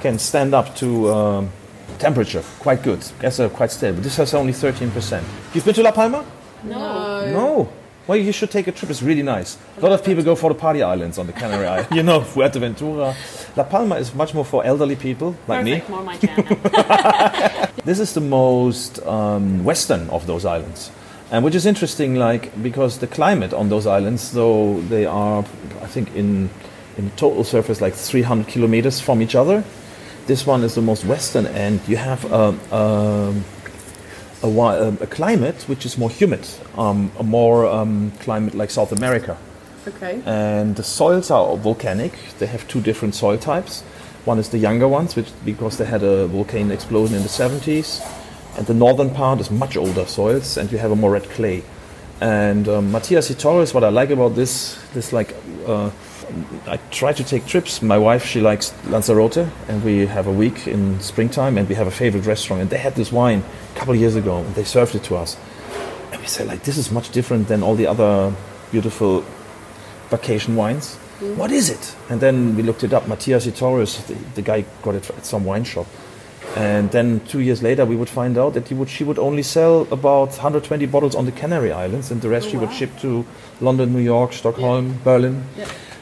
[0.00, 1.50] can stand up to um,
[1.98, 3.04] temperature quite good.
[3.20, 4.00] Guess they're quite stable.
[4.00, 5.22] This has only 13%.
[5.54, 6.24] You've been to La Palma?
[6.64, 7.30] No.
[7.32, 7.68] No.
[8.08, 8.90] Well, you should take a trip.
[8.90, 9.58] It's really nice.
[9.76, 11.90] A lot of people go for the party islands on the Canary Islands.
[11.94, 13.14] You know, Fuerteventura.
[13.56, 15.94] La Palma is much more for elderly people like Perfect, me.
[15.94, 17.68] more my jam.
[17.84, 20.90] This is the most um, western of those islands,
[21.30, 25.44] and which is interesting, like because the climate on those islands, though they are,
[25.82, 26.50] I think, in
[26.98, 29.62] in total surface like 300 kilometers from each other.
[30.26, 33.44] This one is the most western, and you have um, um,
[34.42, 38.92] a, um, a climate which is more humid, um, a more um, climate like South
[38.92, 39.36] America
[39.86, 40.20] Okay.
[40.26, 42.12] and the soils are volcanic.
[42.38, 43.82] They have two different soil types.
[44.24, 48.00] One is the younger ones, which because they had a volcano explosion in the 70s,
[48.56, 51.62] and the northern part is much older soils, and you have a more red clay.
[52.20, 55.34] And um, Matías i Torres, what I like about this, this like,
[55.66, 55.90] uh,
[56.66, 57.82] I try to take trips.
[57.82, 61.86] My wife, she likes Lanzarote, and we have a week in springtime, and we have
[61.86, 62.62] a favorite restaurant.
[62.62, 63.42] And they had this wine
[63.74, 65.36] a couple of years ago, and they served it to us.
[66.12, 68.34] And we said, like, this is much different than all the other
[68.70, 69.24] beautiful
[70.10, 70.98] vacation wines.
[71.20, 71.36] Mm.
[71.36, 71.96] What is it?
[72.08, 73.04] And then we looked it up.
[73.04, 75.86] Matías i Torres, the, the guy got it at some wine shop.
[76.56, 79.42] And then two years later, we would find out that he would, she would only
[79.42, 82.90] sell about 120 bottles on the Canary Islands, and the rest oh, she would ship
[83.00, 83.24] to
[83.60, 85.44] London, New York, Stockholm, Berlin,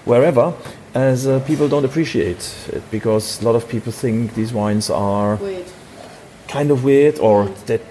[0.06, 0.54] wherever.
[0.94, 5.36] As uh, people don't appreciate it because a lot of people think these wines are
[5.36, 5.66] Weird.
[6.48, 7.82] kind of weird, or that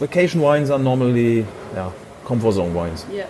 [0.00, 1.92] vacation wines are normally yeah,
[2.24, 3.06] comfort zone wines.
[3.12, 3.28] Yeah.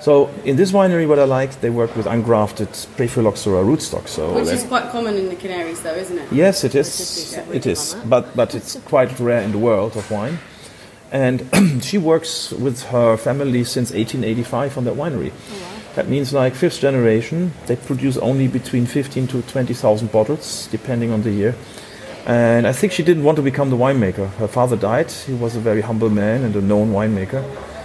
[0.00, 4.08] So in this winery, what I like, they work with ungrafted pre-phylloxera rootstock.
[4.08, 6.32] So Which is quite common in the Canaries, though, isn't it?
[6.32, 7.36] yes, it is.
[7.52, 10.38] It is, but but it's quite rare in the world of wine.
[11.12, 11.48] And
[11.82, 15.32] she works with her family since 1885 on that winery.
[15.98, 17.50] That means like fifth generation.
[17.66, 21.56] They produce only between 15 to 20,000 bottles, depending on the year.
[22.24, 24.30] And I think she didn't want to become the winemaker.
[24.34, 25.10] Her father died.
[25.10, 27.42] He was a very humble man and a known winemaker.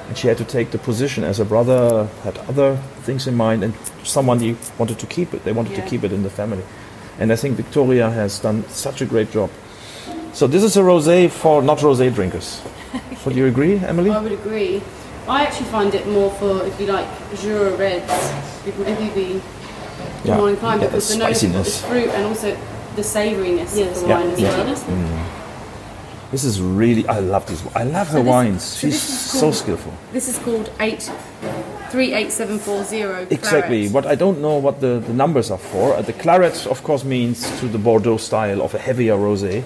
[0.09, 3.63] And she had to take the position as her brother had other things in mind,
[3.63, 4.37] and someone
[4.77, 5.43] wanted to keep it.
[5.43, 5.81] They wanted Yeah.
[5.83, 6.61] to keep it in the family.
[7.19, 9.49] And I think Victoria has done such a great job.
[10.33, 12.61] So this is a rosé for not rosé drinkers.
[13.25, 14.11] Would you agree, Emily?
[14.11, 14.83] I would agree.
[15.27, 17.07] I actually find it more for, if you like,
[17.41, 18.11] Jura Reds.
[18.65, 19.41] You'd maybe
[20.23, 20.37] Yeah.
[20.37, 21.67] more inclined Yeah, the because the note spiciness.
[21.67, 22.55] is fruit and also
[22.95, 23.97] the savouriness Yes.
[23.97, 24.17] of the Yeah.
[24.19, 24.57] wine as Yeah.
[24.57, 24.75] well.
[26.31, 27.07] This is really.
[27.07, 27.61] I love this.
[27.75, 28.63] I love her this- wines.
[28.63, 29.93] so She's this is so called- skillful.
[30.11, 31.09] This is called eight
[31.91, 33.27] three eight seven four zero.
[33.29, 33.87] Exactly.
[33.89, 35.93] What I don't know what the, the numbers are for.
[35.95, 39.63] Uh, the claret, of course, means to the Bordeaux style of a heavier rosé,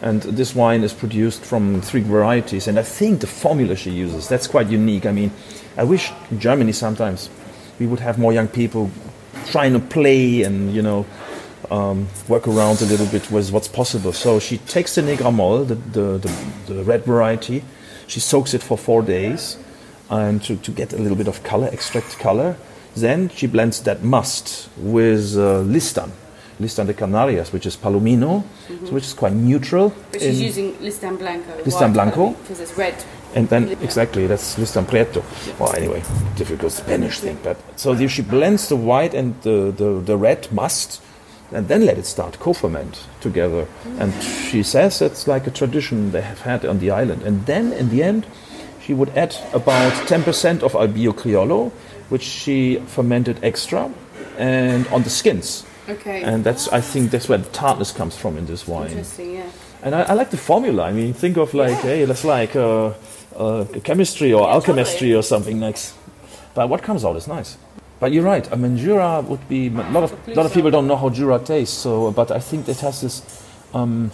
[0.00, 2.68] and this wine is produced from three varieties.
[2.68, 5.06] And I think the formula she uses that's quite unique.
[5.06, 5.32] I mean,
[5.76, 7.30] I wish in Germany sometimes
[7.78, 8.90] we would have more young people
[9.46, 11.06] trying to play and you know
[11.70, 14.12] um, work around a little bit with what's possible.
[14.12, 17.64] So she takes the Negramoll, the, the, the, the red variety,
[18.06, 19.58] she soaks it for four days
[20.10, 22.56] and to, to get a little bit of color, extract color.
[22.96, 26.10] Then she blends that must with uh, Listan,
[26.60, 28.42] Listan de Canarias, which is Palomino,
[28.84, 29.92] so which is quite neutral.
[30.12, 31.52] But she's in- using Listan Blanco.
[31.64, 32.30] Listan Blanco.
[32.30, 32.94] Because it's red.
[33.34, 35.22] and then exactly that's Listan Prieto.
[35.58, 36.02] Well, anyway,
[36.36, 37.38] difficult Spanish thing.
[37.42, 41.00] But so the, she blends the white and the, the, the red must,
[41.52, 43.66] and then let it start co-ferment together.
[43.84, 44.00] Mm.
[44.00, 47.22] And she says that's like a tradition they have had on the island.
[47.22, 48.26] And then in the end,
[48.82, 51.70] she would add about 10% of Albillo Criollo,
[52.08, 53.90] which she fermented extra,
[54.38, 55.64] and on the skins.
[55.88, 56.22] Okay.
[56.22, 58.88] And that's I think that's where the tartness comes from in this wine.
[58.90, 59.50] Interesting, yeah.
[59.82, 60.84] And I, I like the formula.
[60.84, 62.92] I mean, think of like, hey, that's like uh,
[63.36, 65.14] uh, chemistry or Yeah, alchemistry totally.
[65.14, 65.94] or something next.
[66.54, 67.56] But what comes out is nice.
[68.00, 68.46] But you're right.
[68.52, 71.08] I mean, Jura would be a lot of a lot of people don't know how
[71.10, 71.76] Jura tastes.
[71.76, 73.22] So, but I think it has this.
[73.74, 74.10] Um,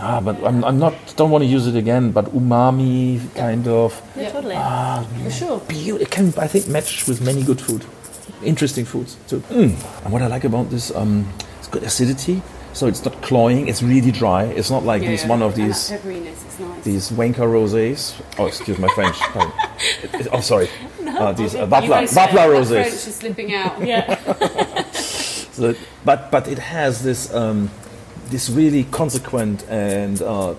[0.00, 0.94] ah, but I'm, I'm not.
[1.16, 2.12] Don't want to use it again.
[2.12, 4.00] But umami kind of.
[4.16, 4.30] Yeah, Yeah.
[4.32, 4.54] totally.
[4.56, 5.60] Ah, For sure.
[5.68, 6.02] beauty.
[6.04, 7.84] It can I think match with many good food,
[8.42, 9.40] interesting foods too.
[9.50, 10.04] Mm.
[10.04, 11.26] And what I like about this, um,
[11.58, 12.42] it's good acidity.
[12.72, 13.66] So it's not cloying.
[13.68, 14.44] It's really dry.
[14.44, 16.84] It's not like Yeah, these one of these that is nice.
[16.84, 18.14] these Wanker rosés.
[18.38, 19.16] Oh, excuse my French.
[19.18, 19.52] Pardon.
[20.04, 20.68] It- it- oh, sorry.
[21.04, 22.86] uh, these uh, You Vapla, guys said French rosés.
[22.86, 23.80] is slipping out.
[23.86, 24.14] Yeah.
[24.92, 25.74] So,
[26.04, 27.70] but but it has this um,
[28.30, 30.54] this really consequent and uh,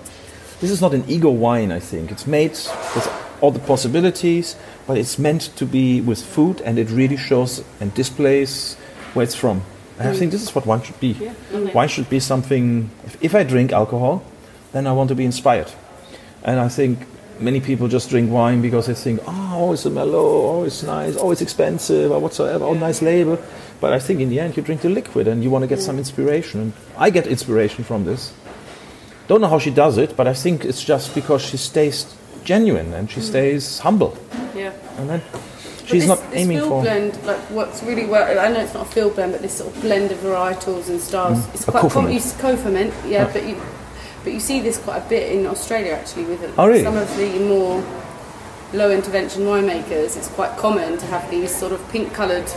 [0.60, 1.72] this is not an ego wine.
[1.72, 3.08] I think it's made with
[3.42, 4.56] all the possibilities,
[4.88, 8.76] but it's meant to be with food, and it really shows and displays
[9.14, 9.64] where it's from.
[10.00, 10.20] And I mm.
[10.20, 11.14] think this is what wine should be.
[11.14, 11.72] Yeah, lovely.
[11.74, 12.89] Wine should be something.
[13.06, 14.24] If, if I drink alcohol,
[14.72, 15.72] then I want to be inspired.
[16.44, 17.00] And I think
[17.39, 20.84] many people just drink wine because they think, ah, oh, it's a mellow, oh, it's
[20.84, 23.39] nice, oh, it's expensive, or whatsoever, oh, nice label.
[23.80, 25.82] But I think in the end, you drink the liquid and you want to get
[25.82, 26.62] some inspiration.
[26.62, 28.34] And I get inspiration from this.
[29.28, 32.06] Don't know how she does it, but I think it's just because she stays
[32.44, 33.24] genuine and she mm.
[33.24, 34.18] stays humble.
[34.56, 34.74] Yeah.
[34.98, 35.22] And then
[35.86, 36.82] she's this, not this aiming field for.
[36.82, 38.39] blend like works really well.
[38.39, 41.00] I know it's not a field blend, but this sort of blend of varietals and
[41.00, 41.48] styles.
[41.54, 41.68] It's Mm.
[41.68, 42.12] A quite common.
[42.14, 43.34] It's co-ferment, yeah, Yeah.
[43.34, 43.56] but you
[44.24, 46.84] but you see this quite a bit in Australia actually with Oh, really?
[46.84, 47.84] some of the more
[48.74, 50.16] low intervention winemakers.
[50.16, 52.50] It's quite common to have these sort of pink coloured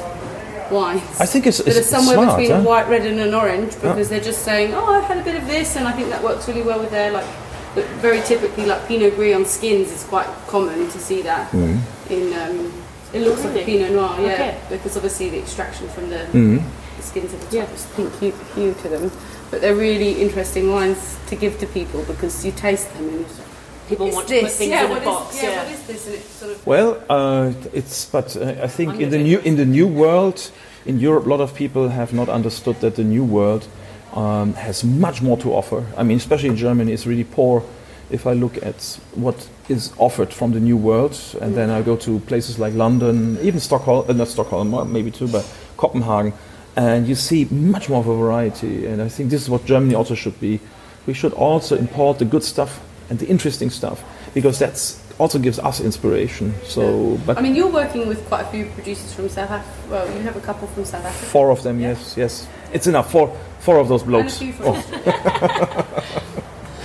[0.70, 1.02] wines.
[1.20, 2.38] I think it's, that it's, are somewhere smart.
[2.38, 2.68] between huh?
[2.68, 3.80] white, red, and an orange ah.
[3.80, 6.22] because they're just saying, "Oh, I've had a bit of this," and I think that
[6.22, 7.26] works really well with their like.
[7.74, 11.78] But very typically, like Pinot Gris on skins is quite common to see that Mm.
[12.10, 12.32] in.
[12.32, 12.72] Um,
[13.12, 14.54] it looks like a Pinot Noir, yeah, Okay.
[14.70, 16.62] because obviously the extraction from the, Mm.
[16.96, 17.66] the skins at the Yeah.
[17.74, 19.10] is pink hue, hue to them.
[19.50, 20.98] But they're really interesting wines
[21.28, 23.48] to give to people because you taste them and it's like,
[23.88, 24.56] People "What's want to put this?
[24.56, 25.36] things yeah, in a what is- box.
[25.36, 25.62] yeah, Yeah.
[25.64, 26.06] what is this?
[26.14, 29.56] It's sort of Well, uh, it's but uh, I think I'm in the new in
[29.56, 30.50] the new world
[30.86, 33.66] in Europe, a lot of people have not understood that the new world
[34.14, 35.84] um, has much more to offer.
[35.96, 37.62] I mean, especially in Germany, it's really poor.
[38.10, 41.96] If I look at what is offered from the new world, and then I go
[41.96, 45.44] to places like London, even Stockholm, uh, not Stockholm, maybe too, but
[45.76, 46.32] Copenhagen,
[46.76, 48.86] and you see much more of a variety.
[48.86, 50.60] And I think this is what Germany also should be.
[51.06, 54.02] We should also import the good stuff and the interesting stuff
[54.32, 56.54] because that's also gives us inspiration.
[56.64, 59.90] So, but I mean, you're working with quite a few producers from South Africa.
[59.90, 61.26] Well, you have a couple from South Africa.
[61.26, 63.10] four of them, yes, yes, it's enough.
[63.10, 64.40] Four, four of those blokes.
[64.60, 64.76] Oh,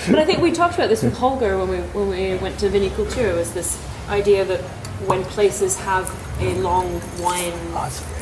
[0.10, 2.70] But I think we talked about this with Holger when we when we went to
[2.70, 3.36] Vinicultura.
[3.36, 3.78] Was this
[4.10, 4.62] idea that
[5.06, 6.08] when places have
[6.42, 7.54] a long wine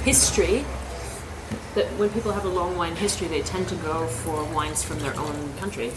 [0.03, 0.65] history,
[1.75, 4.99] that when people have a long wine history, they tend to go for wines from
[4.99, 5.91] their own country.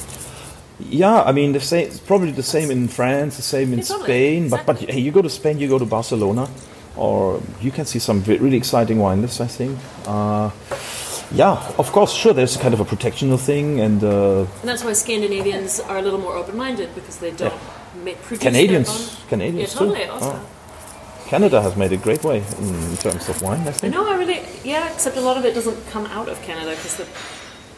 [0.78, 1.86] yeah, I mean, the same.
[1.88, 4.48] It's probably the same in France, the same in Yeah, Spain.
[4.50, 6.46] But but hey, you go to Spain, you go to Barcelona,
[6.94, 9.40] or you can see some really exciting wine lists.
[9.40, 9.78] I think.
[10.06, 10.50] Uh,
[11.32, 12.32] yeah, of course, sure.
[12.34, 16.18] There's kind of a protectional thing, and uh, And that's why Scandinavians are a little
[16.20, 17.54] more open-minded because they don't
[18.04, 19.28] make produce Canadians, their own.
[19.28, 20.04] Canadians yeah, totally.
[20.06, 20.10] too.
[20.12, 20.46] Also, Oh.
[21.28, 23.60] Canada has made a great way in terms of wine.
[23.60, 23.94] I I think.
[23.94, 24.04] know.
[24.10, 24.92] I really yeah.
[24.92, 27.00] Except a lot of it doesn't come out of Canada because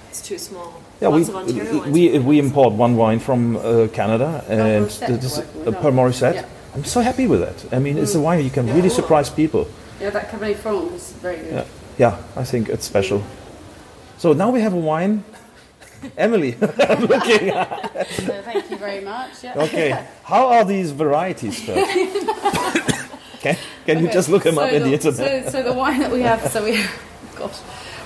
[0.09, 0.80] it's too small.
[1.03, 4.86] Yeah, we, Lots of Ontario wines we, we import one wine from uh, Canada, and
[4.86, 5.96] Morissette this you're working uh, per aren't?
[6.14, 6.34] Morissette.
[6.34, 6.46] Yeah.
[6.74, 7.76] I'm so happy with that.
[7.76, 9.66] I mean, it's a wine you can really surprise people.
[10.00, 11.53] Yeah, that Cabernet Franc is very good.
[11.53, 11.64] Yeah,
[11.98, 13.22] yeah, I think it's special.
[14.22, 15.24] So now we have a wine.
[16.16, 17.48] Emily, I'm looking.
[18.22, 19.42] So thank you very much.
[19.42, 19.64] Yeah.
[19.64, 21.90] Okay, how are these varieties first?
[23.40, 25.46] can can you just look them so up in the internet?
[25.46, 26.86] So, so the wine that we have, so we,
[27.34, 27.58] gosh,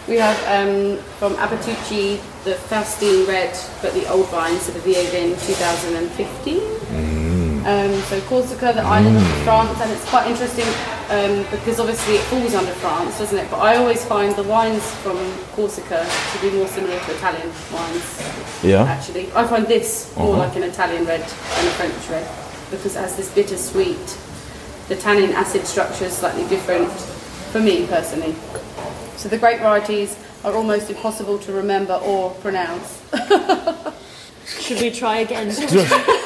[0.09, 3.53] we have um, from Abatucci the Faustine Red,
[3.83, 6.57] but the old vine, so the Vievin 2015.
[6.57, 7.16] Mm.
[7.67, 10.67] Um, so Corsica, the island of France, and it's quite interesting
[11.11, 13.51] um, because obviously it falls under France, doesn't it?
[13.51, 15.17] But I always find the wines from
[15.57, 18.85] Corsica to be more similar to Italian wines Yeah.
[18.85, 19.33] actually.
[19.35, 20.47] I find this more Uh-huh.
[20.47, 22.27] like an Italian red than a French red
[22.71, 24.17] because it has this bitter sweet.
[24.89, 26.91] The tannin acid structure is slightly different.
[27.53, 28.35] for me personally.
[29.17, 30.15] So the grape varieties
[30.45, 33.01] are almost impossible to remember or pronounce.
[34.61, 35.51] Should we try again?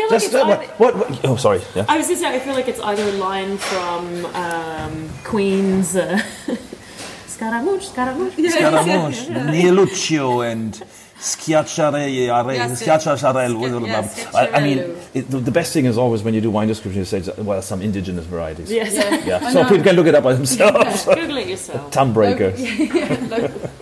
[0.00, 1.24] I feel like Just it's either, what, what, what?
[1.24, 1.60] Oh, sorry.
[1.74, 1.84] Yeah.
[1.88, 6.18] I was just saying, I feel like it's either a line from um, Queen's uh,
[7.26, 8.34] Scaramouche, Scaramouche.
[8.34, 10.82] Scaramouche, Nielluccio, and
[11.18, 12.26] Schiacciare,
[12.56, 13.86] Yes, Sciaccarello.
[13.86, 14.34] yes.
[14.34, 14.78] I, I mean,
[15.12, 17.60] it, the, the best thing is always when you do wine description, you say, well,
[17.62, 18.70] some indigenous varieties.
[18.70, 18.94] Yes.
[19.26, 21.04] Yeah, I so people can look it up by themselves.
[21.04, 21.90] Google it yourself.
[21.90, 22.50] Tongue breaker.
[22.50, 23.79] local, local grapes.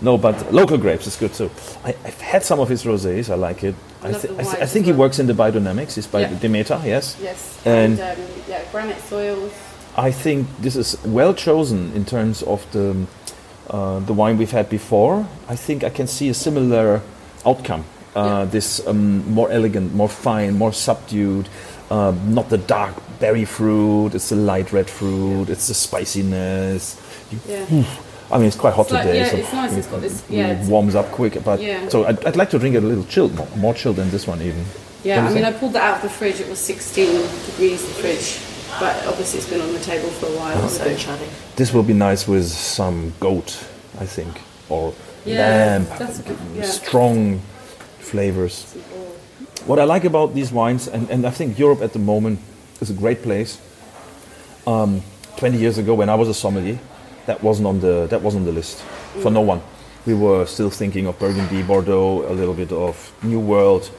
[0.00, 1.50] No, but local grapes is good too.
[1.84, 3.30] I, I've had some of his rosés.
[3.30, 3.74] I like it.
[4.02, 5.94] I, thi- the I, I think he works in the biodynamics.
[5.94, 6.38] He's by Yeah.
[6.38, 7.16] Demeter, yes.
[7.20, 7.60] Yes.
[7.66, 9.52] And- And, um, yeah, granite soils.
[9.96, 12.94] I think this is well chosen in terms of the
[13.70, 15.26] uh, the wine we've had before.
[15.48, 17.00] I think I can see a similar
[17.44, 17.84] outcome.
[18.14, 18.44] Uh, Yeah.
[18.50, 21.48] This um, more elegant, more fine, more subdued.
[21.90, 24.14] Um, not the dark berry fruit.
[24.14, 25.48] It's the light red fruit.
[25.50, 26.96] It's the spiciness.
[27.32, 27.84] You- Yeah.
[28.30, 29.18] I mean, it's quite hot It's like- today.
[29.20, 29.72] yeah, so it's nice.
[29.72, 31.42] It's got this- yeah, it's- warms up quick.
[31.44, 31.88] But Yeah.
[31.88, 34.26] so I'd, I'd like to drink it a little chilled, more, more chilled than this
[34.26, 34.64] one even.
[35.04, 35.44] Yeah, I mean, it?
[35.44, 36.40] I pulled that out of the fridge.
[36.40, 37.06] It was 16
[37.46, 38.38] degrees, the fridge.
[38.80, 40.68] But obviously, it's been on the table for a while.
[40.68, 40.94] So So.
[40.96, 41.24] chatty.
[41.56, 43.56] This will be nice with some goat,
[43.98, 44.92] I think, or
[45.24, 45.86] Yeah, lamb.
[45.98, 46.64] that's good, yeah.
[46.64, 47.40] Strong
[47.98, 48.66] flavors.
[49.66, 52.40] What I like about these wines, and, and I think Europe at the moment
[52.80, 53.58] is a great place.
[54.66, 55.02] Um,
[55.36, 56.78] Twenty years ago, when I was a sommelier,
[57.28, 58.80] that wasn't on the that wasn't on the list
[59.22, 59.60] for no one.
[60.06, 63.90] We were still thinking of Burgundy, Bordeaux, a little bit of New World,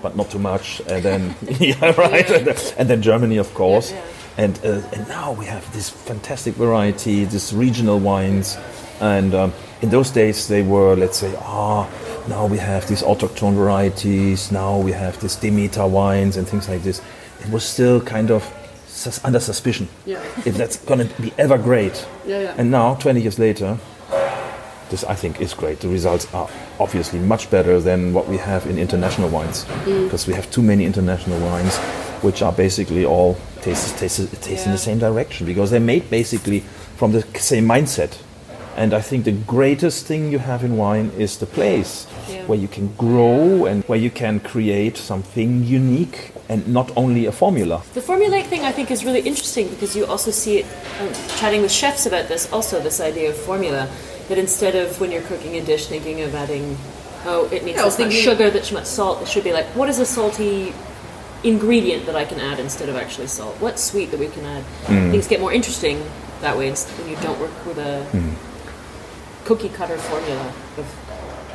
[0.00, 0.80] but not too much.
[0.86, 2.30] And then, yeah, right.
[2.30, 3.90] And, then, and then Germany, of course.
[3.90, 4.04] Yeah,
[4.36, 8.56] And uh, and now we have this fantastic variety, this regional wines,
[9.00, 11.88] and um, in those days they were, let's say, ah,
[12.28, 16.82] now we have these autochthone varieties, now we have this Demeter wines and things like
[16.82, 17.00] this.
[17.40, 18.42] It was still kind of
[18.96, 20.18] sus- under suspicion Yeah.
[20.44, 22.06] if that's going to be ever great.
[22.26, 22.54] Yeah, yeah.
[22.58, 23.78] And now, 20 years later,
[24.90, 25.80] this I think is great.
[25.80, 30.04] The results are obviously much better than what we have in international wines Mm.
[30.04, 31.76] because we have too many international wines
[32.22, 36.62] which are basically all taste, taste, taste in the same direction because they're made basically
[36.96, 38.10] from the same mindset.
[38.76, 42.42] And I think the greatest thing you have in wine is the place Yeah.
[42.46, 47.32] where you can grow and where you can create something unique and not only a
[47.32, 47.82] formula.
[47.94, 50.66] The formulaic thing I think is really interesting because you also see it,
[51.00, 53.88] um, chatting with chefs about this, also this idea of formula,
[54.28, 56.76] that instead of when you're cooking a dish thinking of adding,
[57.24, 59.44] oh, it needs Yeah, I was this much thinking- sugar, this much salt, it should
[59.44, 60.72] be like, what is a salty
[61.44, 63.54] ingredient that I can add instead of actually salt?
[63.60, 64.64] What's sweet that we can add?
[64.86, 65.10] Mm.
[65.12, 66.02] Things get more interesting
[66.42, 68.34] that way when you don't work with a Mm.
[69.44, 70.84] cookie cutter formula of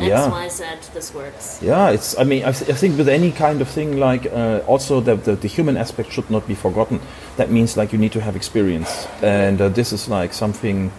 [0.02, 0.30] X, Yeah.
[0.30, 1.60] Y, Z, this works.
[1.62, 2.18] Yeah, it's.
[2.18, 5.16] I mean, I, th- I think with any kind of thing, like uh, also the,
[5.16, 7.00] the the human aspect should not be forgotten.
[7.38, 10.92] That means like you need to have experience, and uh, this is like something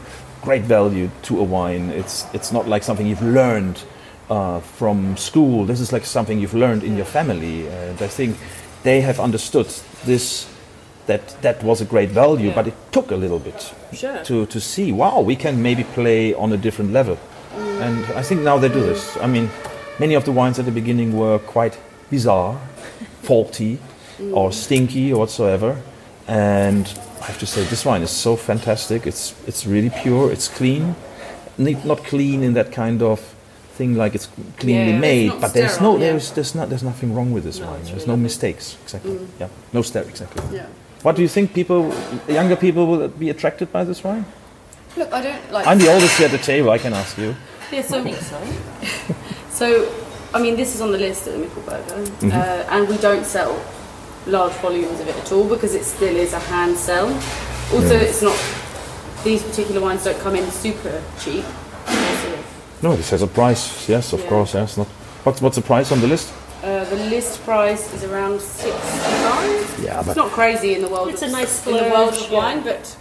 [0.43, 1.91] great value to a wine.
[1.91, 3.83] It's it's not like something you've learned
[4.31, 5.67] uh, from school.
[5.67, 8.37] This is like something you've learned in your family, and I think
[8.83, 9.67] they have understood
[10.05, 10.47] this.
[11.07, 12.55] That that was a great value, Yeah.
[12.55, 14.23] but it took a little bit Sure.
[14.25, 14.93] to to see.
[14.93, 17.17] Wow, we can maybe play on a different level.
[17.57, 19.17] And I think now they do this.
[19.19, 19.51] I mean,
[19.99, 21.79] many of the wines at the beginning were quite
[22.11, 22.59] bizarre,
[23.23, 23.79] faulty,
[24.33, 24.55] or mm.
[24.55, 25.81] stinky or whatsoever.
[26.29, 26.87] And
[27.21, 29.07] I have to say, this wine is so fantastic.
[29.07, 30.33] It's it's really pure.
[30.33, 30.95] It's clean,
[31.59, 33.21] not clean in that kind of
[33.73, 34.29] thing like it's
[34.59, 35.29] cleanly Yeah, made.
[35.29, 36.11] not But there's sterile, no yeah.
[36.13, 37.81] there's there's not there's nothing wrong with this No, wine.
[37.83, 38.23] There's really no lovely.
[38.23, 38.77] mistakes.
[38.85, 39.13] Exactly.
[39.13, 39.27] Mm.
[39.41, 39.49] Yeah.
[39.73, 40.05] No stare.
[40.05, 40.43] Exactly.
[40.57, 40.67] Yeah.
[41.03, 41.53] What do you think?
[41.53, 41.93] People,
[42.29, 44.25] younger people, will be attracted by this wine?
[44.97, 45.67] Look, I don't like.
[45.67, 46.71] I'm the oldest here at the table.
[46.71, 47.35] I can ask you.
[47.73, 48.39] Yeah, so, I think so.
[49.51, 49.95] so,
[50.35, 52.31] I mean, this is on the list at the Michelberger, Mm-hmm.
[52.31, 53.59] uh, and we don't sell
[54.27, 57.07] large volumes of it at all because it still is a hand sell.
[57.73, 58.37] Also, it's not.
[59.25, 61.45] These particular wines don't come in super cheap.
[61.87, 63.89] They're sort of- No, this has a price.
[63.89, 64.29] Yes, of Yeah.
[64.29, 64.53] course.
[64.53, 64.77] Yes.
[64.77, 64.87] Not.
[65.25, 66.29] What's what's the price on the list?
[66.63, 69.79] Uh, the list price is around sixty-five.
[69.83, 71.09] Yeah, but It's not crazy in the world.
[71.09, 72.39] It's of, a nice in the world splurge, of yeah.
[72.39, 72.97] wine, but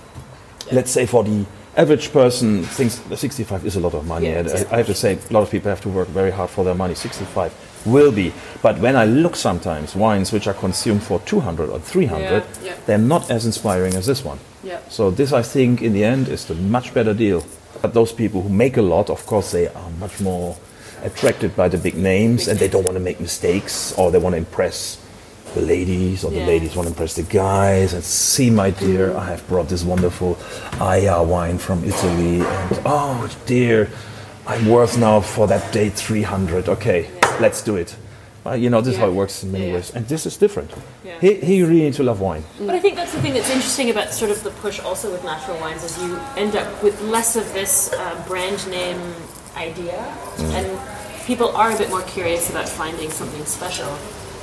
[0.71, 1.45] let's say for the
[1.77, 4.27] average person, thinks that 65 is a lot of money.
[4.27, 6.07] Yeah, and uh, it's- I, have to say, a lot of people have to work
[6.09, 6.95] very hard for their money.
[6.95, 7.53] 65
[7.85, 8.31] will be.
[8.61, 12.75] But when I look sometimes, wines which are consumed for 200 or 300, Yeah, yeah.
[12.85, 14.39] they're not as inspiring as this one.
[14.63, 14.79] yeah.
[14.89, 17.43] So this, I think, in the end, is the much better deal.
[17.81, 20.55] But those people who make a lot, of course, they are much more
[21.03, 24.33] attracted by the big names, and they don't want to make mistakes, or they want
[24.33, 24.97] to impress
[25.53, 26.45] the ladies, or the Yeah.
[26.47, 27.93] ladies want to impress the guys.
[27.93, 30.37] And see, my dear, I have brought this wonderful
[30.79, 33.89] Gaja wine from Italy, and oh dear,
[34.47, 36.67] I'm worth now for that day 300.
[36.69, 37.07] Okay,
[37.39, 37.95] let's do it.
[38.43, 39.73] Uh, you know, this is how it works in many Yeah.
[39.75, 39.91] ways.
[39.93, 40.71] And this is different.
[41.05, 41.13] Yeah.
[41.21, 42.43] He, he really need to love wine.
[42.59, 45.23] But I think that's the thing that's interesting about sort of the push also with
[45.23, 48.99] natural wines is you end up with less of this uh, brand name
[49.55, 49.99] idea,
[50.57, 50.65] and
[51.27, 53.91] people are a bit more curious about finding something special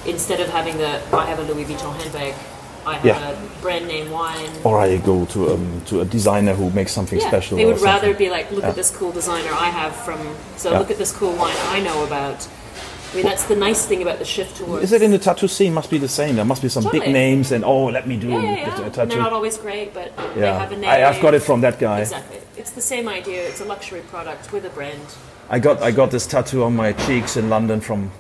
[0.09, 2.35] instead of having the I have a Louis Vuitton handbag,
[2.87, 3.31] I have Yeah.
[3.31, 4.51] a brand name wine.
[4.65, 7.59] Or I go to, um, to a designer who makes something Yeah, special.
[7.59, 10.19] they or would rather be like, look at this cool designer I have from.
[10.57, 10.79] So Yeah.
[10.79, 12.47] look at this cool wine I know about.
[13.13, 14.85] I mean, that's the nice thing about the shift towards.
[14.85, 15.73] Is it in the tattoo scene?
[15.73, 16.37] Must be the same.
[16.37, 18.87] There must be some big names and oh, let me do Yeah, yeah, yeah.
[18.87, 19.09] a tattoo.
[19.15, 20.91] they're not always great, but they yeah, have a name.
[20.91, 22.01] I, I've got it from that guy.
[22.01, 22.39] Exactly.
[22.59, 23.41] It's the same idea.
[23.49, 25.01] It's a luxury product with a brand.
[25.51, 28.11] I got I got this tattoo on my cheeks in London from.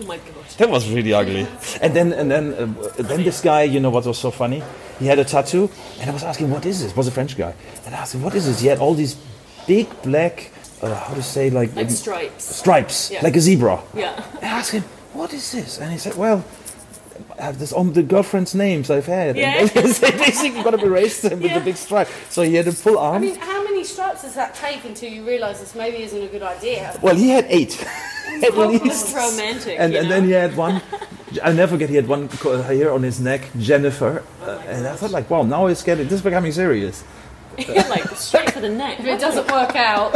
[0.00, 0.44] Oh my god.
[0.58, 1.46] That was really ugly.
[1.80, 4.62] And then and then uh, then this guy, you know what was so funny?
[4.98, 5.68] He had a tattoo,
[6.00, 7.52] and I was asking, "What is this?" It was a French guy,
[7.84, 9.16] and I asked him, "What is this?" He had all these
[9.66, 10.50] big black,
[10.82, 12.44] uh, how to say, like, Like stripes.
[12.56, 13.22] stripes, Yeah.
[13.22, 13.80] like a zebra.
[13.94, 14.22] Yeah.
[14.42, 16.44] I asked him, "What is this?" And he said, "Well."
[17.38, 19.36] I have this on the girlfriend's names I've had.
[19.36, 19.60] Yeah.
[19.76, 21.58] And they basically got to erase them with Yeah.
[21.58, 22.08] the big stripe.
[22.30, 23.16] So he had a full arm.
[23.16, 26.28] I mean, how many stripes does that take until you realise this maybe isn't a
[26.28, 26.96] good idea?
[27.02, 27.86] well, he had eight.
[28.42, 29.14] At least.
[29.24, 29.76] Romantic.
[29.78, 30.82] and, and then he had one.
[31.42, 31.88] I'll never forget.
[31.90, 35.28] He had one co- here on his neck, Jennifer, Oh uh, and I thought like,
[35.30, 37.04] wow, now it's getting this is becoming serious.
[37.88, 39.00] like straight for the neck.
[39.00, 40.12] If it doesn't work out,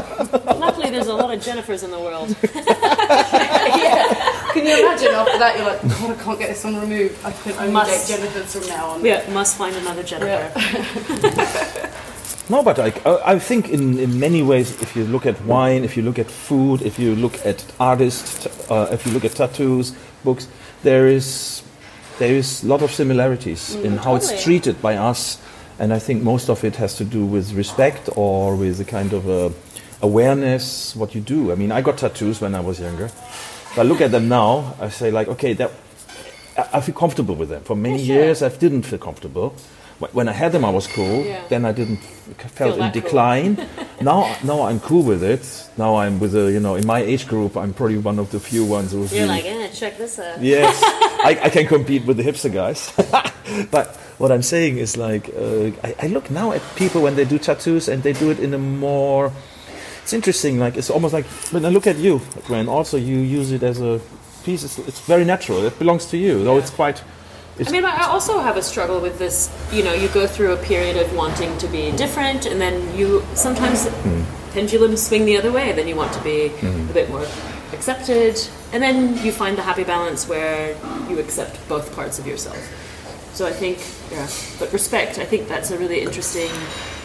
[0.59, 2.35] Luckily, there's a lot of Jennifers in the world.
[2.55, 4.40] yeah.
[4.53, 7.25] Can you imagine after that you're like, God, I can't get this one removed.
[7.25, 8.09] I can only Must.
[8.09, 9.05] date Jennifer's from now on.
[9.05, 10.51] Yeah, must find another Jennifer.
[12.51, 15.85] No, but like, uh, I think in, in many ways, if you look at wine,
[15.85, 19.37] if you look at food, if you look at artists, uh, if you look at
[19.37, 19.95] tattoos,
[20.25, 20.49] books,
[20.83, 21.63] there is
[22.19, 24.35] there is a lot of similarities in how totally.
[24.35, 25.41] it's treated by us,
[25.79, 29.13] and I think most of it has to do with respect or with a kind
[29.13, 29.53] of a
[30.03, 31.53] awareness what you do.
[31.53, 33.11] I mean, I got tattoos when I was younger.
[33.73, 35.71] If I look at them now, I say like, okay, that
[36.59, 37.63] I- I feel comfortable with them.
[37.63, 38.25] For many Yeah, sure.
[38.25, 39.55] years, I didn't feel comfortable.
[40.13, 41.25] When I had them, I was cool.
[41.25, 41.43] Yeah.
[41.51, 41.99] Then I didn't
[42.57, 43.03] felt in that cool.
[43.03, 43.57] decline.
[44.01, 45.45] now, now I'm cool with it.
[45.77, 48.41] Now I'm with a, you know, in my age group, I'm probably one of the
[48.41, 50.41] few ones who's You're really- like, eh, check this out.
[50.43, 50.81] Yes,
[51.23, 52.91] I, I can compete with the hipster guys.
[53.71, 57.27] but what I'm saying is like, uh, I, I look now at people when they
[57.27, 59.31] do tattoos and they do it in a more.
[60.11, 60.59] It's interesting.
[60.59, 62.69] Like it's almost like when I look at you, Gwen.
[62.69, 64.01] Also, you use it as a
[64.43, 64.65] piece.
[64.65, 65.65] It's, it's very natural.
[65.65, 66.43] It belongs to you.
[66.43, 67.01] Though it's quite.
[67.61, 69.49] It's, I mean, I also have a struggle with this.
[69.71, 73.25] You know, you go through a period of wanting to be different, and then you
[73.35, 74.25] sometimes hmm.
[74.53, 75.71] pendulums swing the other way.
[75.71, 76.91] Then you want to be hmm.
[76.91, 77.25] a bit more
[77.73, 78.35] accepted,
[78.73, 80.77] and then you find the happy balance where
[81.09, 82.59] you accept both parts of yourself.
[83.33, 83.79] So I think,
[84.11, 84.27] yeah,
[84.59, 85.21] but respect.
[85.21, 86.51] I think that's a really interesting.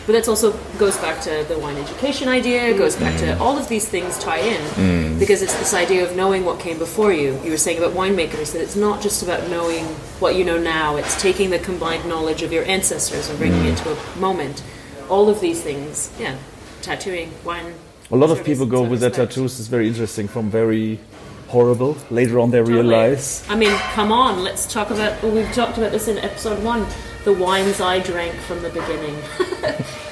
[0.05, 2.77] But that also goes back to the wine education idea.
[2.77, 5.19] Goes back to all of these things tie in mm.
[5.19, 7.39] because it's this idea of knowing what came before you.
[7.43, 9.85] You were saying about winemakers that it's not just about knowing
[10.19, 10.95] what you know now.
[10.97, 14.63] It's taking the combined knowledge of your ancestors and bringing it to a moment.
[15.09, 16.37] All of these things, yeah,
[16.81, 17.73] tattooing, wine.
[18.11, 19.59] a lot of people go with their tattoos.
[19.59, 20.27] It's very interesting.
[20.27, 20.99] From very
[21.47, 21.97] horrible.
[22.09, 22.73] Later on, they Totally.
[22.81, 23.43] realize.
[23.49, 25.21] I mean, come on, let's talk about.
[25.21, 26.85] Well, we've talked about this in episode one.
[27.23, 29.15] The wines I drank from the beginning.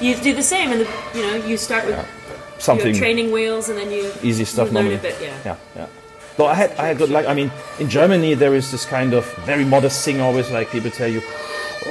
[0.00, 2.04] you do the same, and the, you know, you start with
[2.58, 5.08] Something your training wheels, and then you easy stuff You learn normally.
[5.08, 5.38] a bit, yeah.
[5.44, 5.86] yeah, yeah.
[6.36, 7.26] Though I had, I had good luck.
[7.26, 10.20] I mean, in Germany there is this kind of very modest thing.
[10.20, 11.22] Always like people tell you,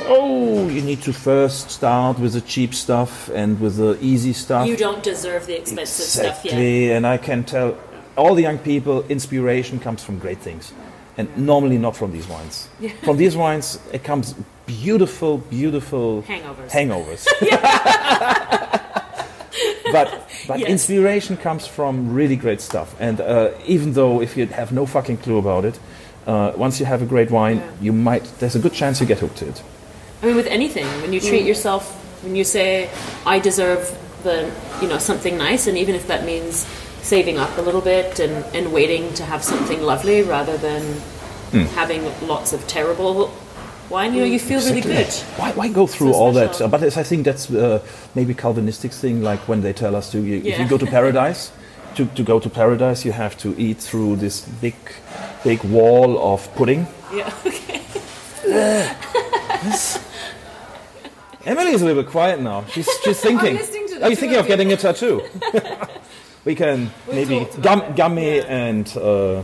[0.07, 4.67] oh, you need to first start with the cheap stuff and with the easy stuff.
[4.67, 6.53] You don't deserve the expensive stuff yet.
[6.53, 7.77] exactly, and I can tell
[8.16, 10.72] all the young people, inspiration comes from great things,
[11.18, 12.68] and normally not from these wines.
[13.03, 14.36] From these wines, it comes
[14.66, 16.70] beautiful, beautiful Hangovers.
[16.72, 17.28] hangovers.
[19.91, 20.70] but but Yes.
[20.70, 22.95] inspiration comes from really great stuff.
[22.99, 25.80] And uh, even though if you have no fucking clue about it,
[26.28, 28.24] uh, once you have a great wine, you might.
[28.39, 29.61] There's a good chance you get hooked to it.
[30.22, 31.91] I mean, with anything, when you treat yourself,
[32.24, 32.89] when you say,
[33.26, 33.91] "I deserve
[34.24, 34.49] the,"
[34.82, 36.66] you know, something nice, and even if that means
[37.04, 40.82] saving up a little bit and, and waiting to have something lovely rather than
[41.54, 41.66] Hmm.
[41.76, 43.32] having lots of terrible
[43.91, 45.06] wine, you know, you feel really good.
[45.38, 46.56] Why, why go through So all that?
[46.56, 46.66] special.
[46.66, 47.80] Uh, but it's, I think that's uh,
[48.16, 51.51] maybe Calvinistic thing, like when they tell us to, you, if you go to paradise,
[51.93, 54.74] to, to go to paradise, you have to eat through this big,
[55.43, 56.88] big wall of pudding.
[57.14, 57.32] Yeah.
[57.45, 57.82] Okay.
[61.45, 62.64] Emily's a little bit quiet now.
[62.66, 63.56] She's, she's thinking.
[63.58, 65.22] listening to the Are you thinking of getting a tattoo?
[66.45, 68.43] we can maybe talked about gum, gummy Yeah.
[68.67, 68.87] and.
[68.97, 69.43] Uh,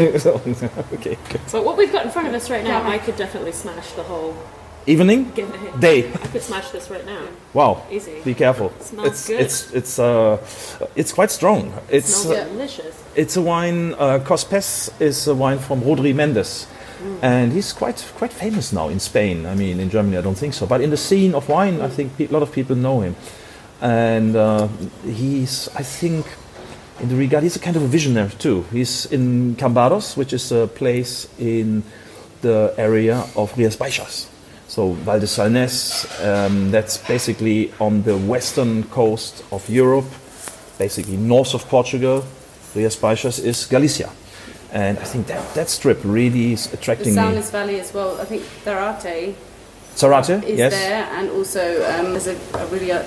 [0.00, 1.40] okay, good.
[1.52, 4.02] But what we've got in front of us right now, I could definitely smash the
[4.02, 4.34] whole
[4.84, 5.80] Evening, Give it a hit.
[5.80, 6.08] day.
[6.12, 7.22] I could smash this right now.
[7.54, 7.86] Wow.
[7.88, 8.20] Easy.
[8.24, 8.72] Be careful.
[8.80, 9.40] Smells it's good.
[9.40, 10.38] it's it's uh,
[10.96, 11.72] it's quite strong.
[11.88, 13.04] It's smells uh, delicious.
[13.14, 13.94] it's a wine.
[13.94, 16.66] Uh, Cospes is a wine from Rodri Méndez,
[17.22, 19.46] and he's quite quite famous now in Spain.
[19.46, 21.86] I mean, in Germany, I don't think so, but in the scene of wine, I
[21.88, 23.14] think pe- a lot of people know him,
[23.82, 24.68] and uh,
[25.04, 26.24] he's I think.
[27.00, 28.64] In the regard, he's a kind of a visionary too.
[28.70, 31.82] He's in Cambados, which is a place in
[32.42, 34.28] the area of Rias Baixas.
[34.68, 40.06] So Val de Salnes, um, that's basically on the western coast of Europe,
[40.78, 42.24] basically north of Portugal.
[42.74, 44.10] Rias Baixas is Galicia.
[44.72, 47.14] And I think that, that strip really is The attracting me.
[47.14, 48.20] Soundless Valley as well.
[48.20, 49.34] I think Zárate,
[50.44, 50.72] is yes.
[50.72, 51.60] there, and also
[51.90, 53.02] um, there's a, a really uh,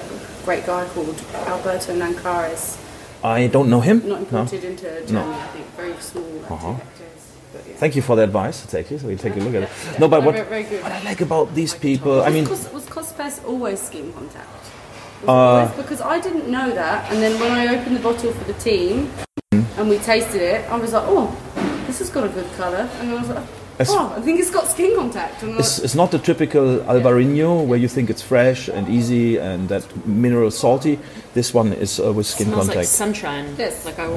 [0.46, 2.78] great guy called Alberto Nanclares,
[3.24, 3.98] I don't know him.
[4.08, 4.41] not No.
[4.41, 5.34] imported into Germany.
[5.34, 6.54] I think very small.
[6.54, 6.74] Uh-huh.
[6.74, 7.76] yeah.
[7.78, 8.62] Thank you for the advice.
[8.62, 9.02] I'll take it.
[9.02, 10.00] We'll take a look at it.
[10.00, 10.52] No, but what, what
[10.93, 14.48] I like about these people, I mean, was, was Cospes always skin contact?
[15.28, 18.54] Uh, because I didn't know that, and then when I opened the bottle for the
[18.60, 19.10] team
[19.54, 19.80] Mm-hmm.
[19.80, 21.28] and we tasted it, I was like, oh,
[21.88, 23.43] this has got a good colour, and I was like,
[23.80, 25.43] It's- oh, I think it's got skin contact.
[25.43, 29.67] And It's, it's not the typical Albarino where you think it's fresh and easy and
[29.69, 30.97] that mineral salty.
[31.34, 32.88] This one is uh, with skin smells like contact.
[32.89, 33.55] sunshine.
[33.57, 33.86] Yes.
[33.86, 34.07] Like I,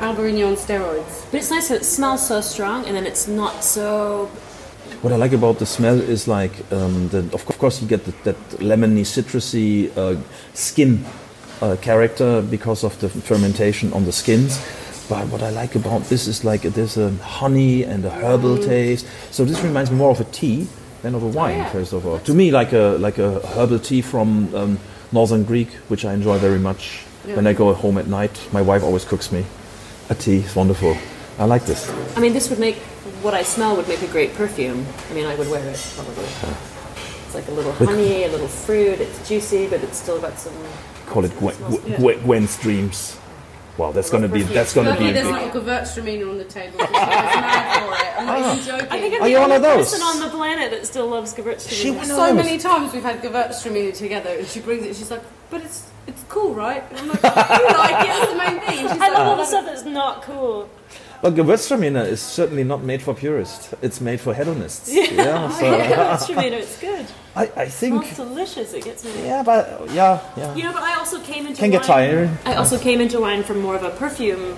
[0.00, 1.30] Albarino on steroids.
[1.30, 4.30] but it's nice that it smells so strong and then it's not so.
[5.02, 8.04] What I like about the smell is like, um, the, of of course, you get
[8.06, 10.16] the, that lemony, citrusy uh,
[10.54, 11.04] skin
[11.60, 14.58] uh, character because of the fermentation on the skins.
[15.08, 19.06] But what I like about this is like there's a honey and a herbal taste.
[19.30, 20.66] So this reminds me more of a tea
[21.02, 21.70] than of a wine, yeah.
[21.70, 22.18] first of all.
[22.20, 24.78] To me, like a like a herbal tea from um,
[25.12, 27.04] Northern Greek, which I enjoy very much.
[27.24, 29.46] When I go home at night, my wife always cooks me
[30.10, 30.38] a tea.
[30.40, 30.96] It's wonderful.
[31.38, 31.90] I like this.
[32.16, 32.76] I mean, this would make
[33.22, 34.86] what I smell would make a great perfume.
[35.10, 36.24] I mean, I would wear it probably.
[36.24, 39.00] It's like a little honey, a little fruit.
[39.00, 40.54] It's juicy, but it's still got some.
[41.06, 41.56] Call it Gwen,
[41.96, 43.18] Gwen, Gwen's dreams.
[43.76, 45.10] Wow, that's gonna be that's gonna be.
[45.10, 45.34] there's big.
[45.34, 46.78] not a Gewürztraminer on the table.
[46.78, 48.20] because I was mad for it.
[48.20, 48.88] I'm not even joking.
[48.90, 49.90] I think I'm Are the you one only of those?
[49.90, 51.68] person on the planet that still loves Gewürztraminer.
[51.82, 54.94] She went so many times we've had Gewürztraminer together, and she brings it.
[54.94, 58.08] She's like, "But it's it's cool, right?" And I'm like, "You like it?
[58.08, 60.68] That's the main thing." She's I like, love all "Oh, the stuff that's not cool.
[61.20, 63.74] But Gewürztraminer is certainly not made for purists.
[63.82, 64.88] It's made for hedonists.
[64.94, 65.48] Yeah.
[65.50, 67.06] so Gewürztraminer, it's good.
[67.36, 68.04] I, I think.
[68.04, 68.72] Smells delicious.
[68.74, 69.24] It gets me.
[69.24, 70.54] Yeah, but yeah, yeah.
[70.54, 72.30] You know, but I also came into Can get wine- tired.
[72.44, 74.56] I also came into wine from more of a perfume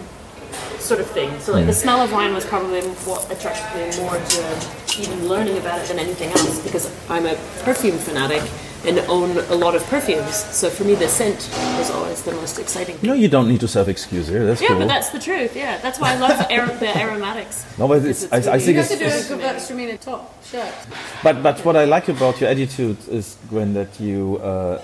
[0.78, 1.38] sort of thing.
[1.40, 1.82] So like the mm.
[1.82, 5.98] smell of wine was probably what attracted me more to even learning about it than
[5.98, 8.42] anything else because I'm a perfume fanatic
[8.86, 10.36] and own a lot of perfumes.
[10.54, 11.38] So for me, the scent
[11.78, 12.96] was always the most exciting.
[13.02, 14.46] You know, you don't need to self-excuse here.
[14.46, 14.78] That's Yeah, cool.
[14.78, 15.56] but that's the truth.
[15.56, 17.64] Yeah, that's why I love ar- the aromatics.
[17.78, 19.70] no, but Because it's, I, I really- think You it's, have to do a it's-
[19.70, 20.74] Gewürztraminer top shirt.
[21.22, 24.80] but but what I like about your attitude is Gwen that you uh,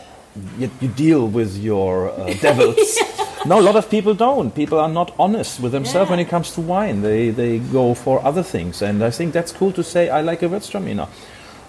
[0.59, 2.99] you, you deal with your uh, devils.
[3.45, 4.55] No, a lot of people don't.
[4.55, 7.03] People are not honest with themselves when it comes to wine.
[7.03, 10.09] They they go for other things, and I think that's cool to say.
[10.09, 11.09] I like a Gewürztraminer,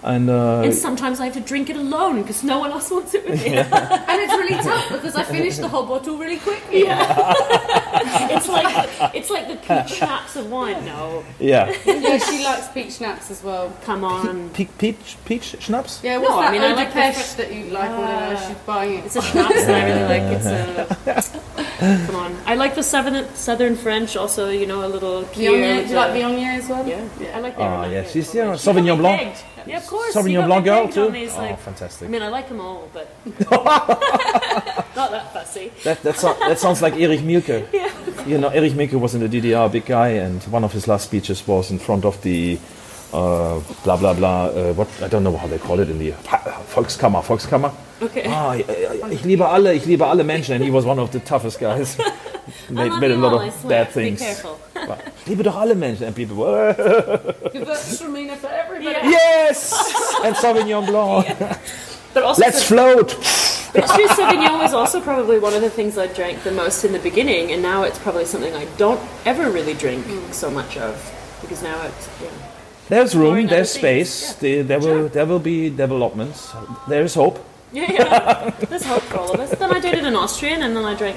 [0.04, 3.14] and uh, And sometimes I have to drink it alone because no one else wants
[3.14, 3.56] it with me.
[4.10, 6.84] And it's really tough because I finished the whole bottle really quickly.
[6.86, 10.84] it's like it's like the peach schnapps of wine.
[10.84, 13.72] No, yeah, Yeah, she likes peach schnapps as well.
[13.84, 14.50] come on.
[14.50, 16.00] peach peach peach schnapps.
[16.02, 17.90] Yeah, what's No, I mean, I like the Pêche that you like?
[17.90, 19.06] Uh, she's buying it.
[19.06, 20.26] It's a schnapps that I really like.
[20.36, 22.36] It's a come on.
[22.46, 24.16] I like the southern southern French.
[24.16, 26.86] Also, you know, a little Viognier, do you like uh, Viognier as well?
[26.86, 29.36] Yeah, I like the Ah, aromatic yes, she's You got Sauvignon me Blanc.
[29.66, 30.14] Yeah, of course.
[30.14, 31.10] you Sauvignon got Blanc girl too.
[31.10, 32.08] these, Oh, like- fantastic.
[32.08, 33.08] I mean, I like them all, but
[34.96, 35.72] not that fussy.
[35.84, 37.68] That, that, so, that sounds like Erich Mielke.
[37.72, 37.90] yeah.
[38.26, 41.04] You know, Erich Mielke was in the DDR, big guy, and one of his last
[41.04, 42.58] speeches was in front of the
[43.12, 44.46] uh, blah blah blah.
[44.46, 46.12] Uh, what I don't know how they call it in the
[46.74, 47.22] Volkskammer.
[47.22, 47.72] Volkskammer.
[48.02, 48.24] Okay.
[48.26, 48.66] Ah, ich,
[49.12, 51.96] ich liebe alle, ich liebe alle Menschen, and he was one of the toughest guys.
[52.68, 54.20] I made, made a you lot of bad things.
[54.20, 54.58] Be careful.
[54.74, 56.74] But, liebe doch alle Menschen, and people were
[57.52, 58.96] Gewürztraminer for everybody.
[58.96, 59.10] Yeah.
[59.10, 59.72] yes,
[60.24, 61.26] and Sauvignon Blanc.
[62.12, 63.08] But also, Let's float.
[63.72, 64.06] but it's true.
[64.08, 67.52] Sauvignon was also probably one of the things I drank the most in the beginning,
[67.52, 70.94] and now it's probably something I don't ever really drink so much of
[71.40, 72.30] because now it's yeah.
[72.88, 74.34] There's room, there's other things, space.
[74.34, 76.52] There, there will there will be developments.
[76.88, 77.38] There is hope.
[77.72, 78.50] Yeah, yeah.
[78.68, 79.50] There's hope for all of us.
[79.58, 81.16] Then I dated an Austrian, and then I drank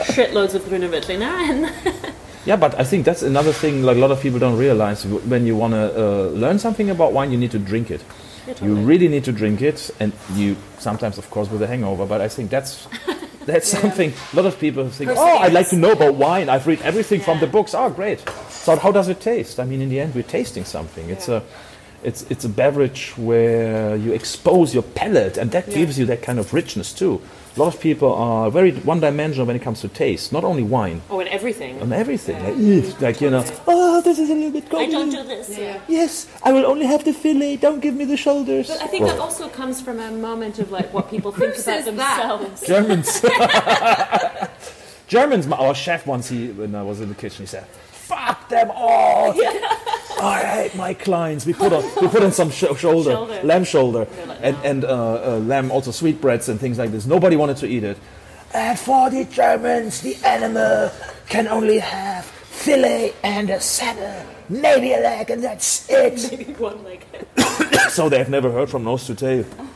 [0.00, 2.14] shitloads of and
[2.44, 3.82] Yeah, but I think that's another thing.
[3.82, 7.12] Like a lot of people don't realize when you want to uh, learn something about
[7.12, 8.02] wine, you need to drink it.
[8.48, 12.04] Yeah, You really need to drink it, and you sometimes, of course, with a hangover.
[12.04, 12.88] But I think that's
[13.46, 14.12] that's something.
[14.32, 16.48] A lot of people think, "Oh, I'd like to know about wine.
[16.48, 17.74] I've read everything from the books.
[17.74, 18.24] Oh, great.
[18.50, 19.60] So how does it taste?
[19.60, 21.08] I mean, in the end, we're tasting something.
[21.10, 21.42] It's a
[22.02, 25.74] It's it's a beverage where you expose your palate, and that Yeah.
[25.78, 27.20] gives you that kind of richness too.
[27.54, 30.32] A lot of people are very one-dimensional when it comes to taste.
[30.32, 31.78] Not only wine, Oh, and everything.
[31.82, 32.38] and everything.
[32.42, 32.54] Like,
[32.94, 34.90] "Ugh," like you know, oh, this is a little bit I cold.
[34.90, 35.50] don't do this.
[35.58, 35.78] Yeah.
[35.86, 37.56] Yes, I will only have the fillet.
[37.56, 38.68] Don't give me the shoulders.
[38.68, 41.64] But I think that also comes from a moment of like what people think about
[41.64, 41.96] says that?
[41.96, 42.66] themselves.
[42.66, 43.20] Germans.
[45.08, 45.46] Germans.
[45.46, 47.66] my- Our chef once he when I was in the kitchen, he said,
[48.02, 49.34] "Fuck them all."
[50.22, 51.46] I hate my clients.
[51.46, 53.40] We put on we put on some sho- shoulder, Shoulder.
[53.42, 57.06] lamb shoulder, like, and and uh, uh, lamb also sweetbreads and things like this.
[57.06, 57.98] Nobody wanted to eat it.
[58.54, 60.90] And for the Germans, the animal
[61.28, 66.30] can only have fillet and a saddle, maybe a leg, and that's it.
[66.38, 67.06] Maybe One like
[67.90, 69.44] so they've never heard from nose to tail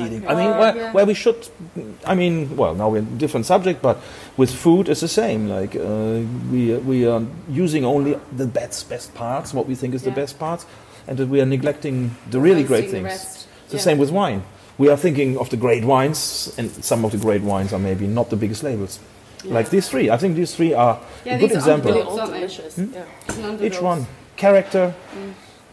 [0.00, 0.26] eating.
[0.28, 1.36] I mean, where, where we should,
[2.06, 3.96] I mean, well, now we're in different subject, but
[4.36, 5.48] with food it's the same.
[5.48, 6.20] Like uh,
[6.52, 10.38] we we are using only the best best parts, what we think is the best
[10.38, 10.66] parts,
[11.06, 13.24] and that we are neglecting the really great Wasting the things.
[13.24, 13.46] rest.
[13.64, 13.82] It's the Yeah.
[13.84, 14.42] same with wine.
[14.78, 18.06] We are thinking of the great wines, and some of the great wines are maybe
[18.06, 18.98] not the biggest labels.
[19.44, 21.90] Like these three, I think these three are Yeah, a good these are example.
[21.92, 22.74] really underdogs, all aren't delicious.
[22.76, 22.86] Hmm?
[23.60, 23.66] Yeah.
[23.66, 24.94] Each one character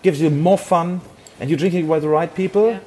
[0.04, 1.02] gives you more fun,
[1.40, 2.78] and you're drinking it by the right people.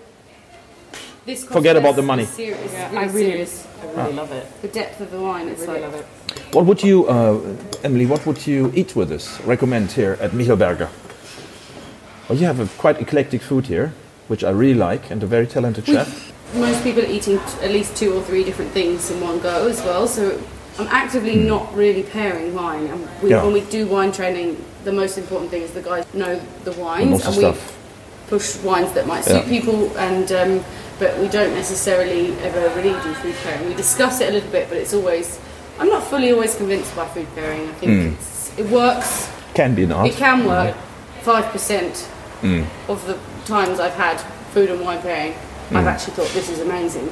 [1.29, 1.35] Yeah.
[1.35, 2.25] This Forget about the money.
[2.25, 3.67] serious, Yeah, really I really, serious.
[3.83, 4.47] I really love it.
[4.63, 6.07] The depth of the wine, I it's really like love it.
[6.55, 7.39] What would you, uh,
[7.85, 8.07] Emily?
[8.07, 9.39] What would you eat with this?
[9.45, 10.89] Recommend here at Michelberger.
[12.29, 13.93] Well, you have a quite eclectic food here,
[14.29, 16.33] which I really like, and a very talented chef.
[16.55, 19.69] most people are eating t- at least two or three different things in one go
[19.69, 20.07] as well.
[20.07, 20.41] So
[20.79, 22.87] I'm actively not really pairing wine.
[22.87, 23.31] And we.
[23.31, 23.45] Yeah.
[23.45, 27.11] when we do wine training, the most important thing is the guys know the wines,
[27.11, 27.77] Lots of and we stuff.
[28.29, 29.49] push wines that might suit Yeah.
[29.61, 29.93] people.
[29.99, 30.65] And um,
[30.99, 33.69] but we don't necessarily ever really do food pairing.
[33.69, 35.39] We discuss it a little bit, but it's always
[35.79, 37.69] I'm not fully always convinced by food pairing.
[37.69, 38.15] I think Hmm.
[38.15, 39.31] it's, it works.
[39.55, 40.09] Can be an art.
[40.09, 40.75] It can work.
[41.23, 41.99] Five percent
[42.41, 42.63] Hmm.
[42.89, 44.21] of the times I've had
[44.55, 45.35] food and wine pairing,
[45.71, 45.89] I've Hmm.
[45.89, 47.09] actually thought this is amazing.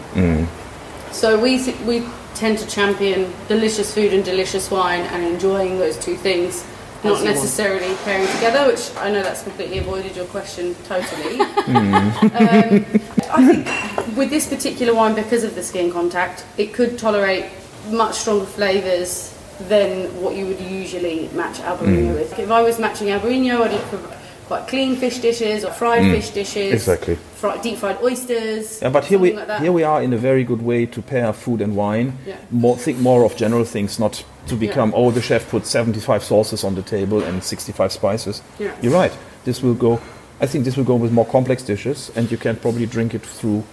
[1.12, 2.02] So we th- we
[2.34, 6.64] tend to champion delicious food and delicious wine and enjoying those two things,
[7.04, 7.24] not you want.
[7.24, 8.66] necessarily pairing together.
[8.66, 11.36] Which I know that's completely avoided your question totally.
[11.66, 11.94] Hmm.
[11.94, 12.84] um,
[13.32, 17.46] I think with this particular wine, because of the skin contact, it could tolerate
[17.90, 19.32] much stronger flavours
[19.68, 22.14] than what you would usually match Albarino Hmm.
[22.14, 22.38] with.
[22.38, 23.98] If I was matching Albarino, I'd look for
[24.46, 26.72] quite clean fish dishes or fried fish dishes.
[26.72, 27.18] Exactly.
[27.62, 28.80] Deep fried oysters.
[28.82, 31.32] Yeah, but here we like here we are in a very good way to pair
[31.32, 32.18] food and wine.
[32.26, 32.36] Yeah.
[32.50, 36.64] More think more of general things, not to become oh the chef put 75 sauces
[36.64, 38.42] on the table and 65 spices.
[38.58, 38.74] Yeah.
[38.82, 39.12] You're right.
[39.44, 40.00] This will go.
[40.40, 43.22] I think this will go with more complex dishes, and you can probably drink it
[43.22, 43.64] through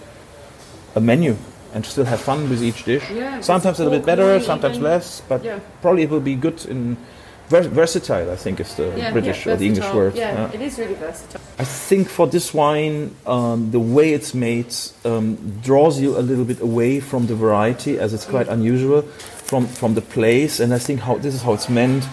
[0.96, 1.36] a menu
[1.74, 3.10] and still have fun with each dish.
[3.10, 5.60] Yeah, sometimes a little bit better, sometimes less, but Yeah.
[5.82, 6.98] probably it will be good in
[7.54, 8.28] vers- versatile.
[8.36, 10.14] I think is the Yeah, British yeah, or the English word.
[10.16, 10.56] Yeah, Yeah.
[10.58, 11.42] it is really versatile.
[11.60, 12.96] I think for this wine,
[13.26, 14.72] um, the way it's made
[15.06, 15.38] um,
[15.68, 19.02] draws you a little bit away from the variety, as it's quite unusual
[19.50, 20.64] from from the place.
[20.64, 22.04] And I think how this is how it's meant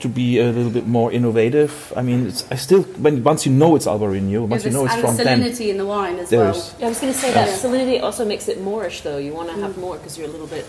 [0.00, 1.70] to be a little bit more innovative.
[1.96, 4.84] I mean, it's, I still when once you know it's Albarino, once Yeah, you know
[4.86, 6.54] it's and from the them, salinity in the wine as there well.
[6.80, 7.56] Yeah, I was going to say that Yeah.
[7.64, 9.18] salinity also makes it moreish, though.
[9.26, 10.64] You want to have more because you're a little bit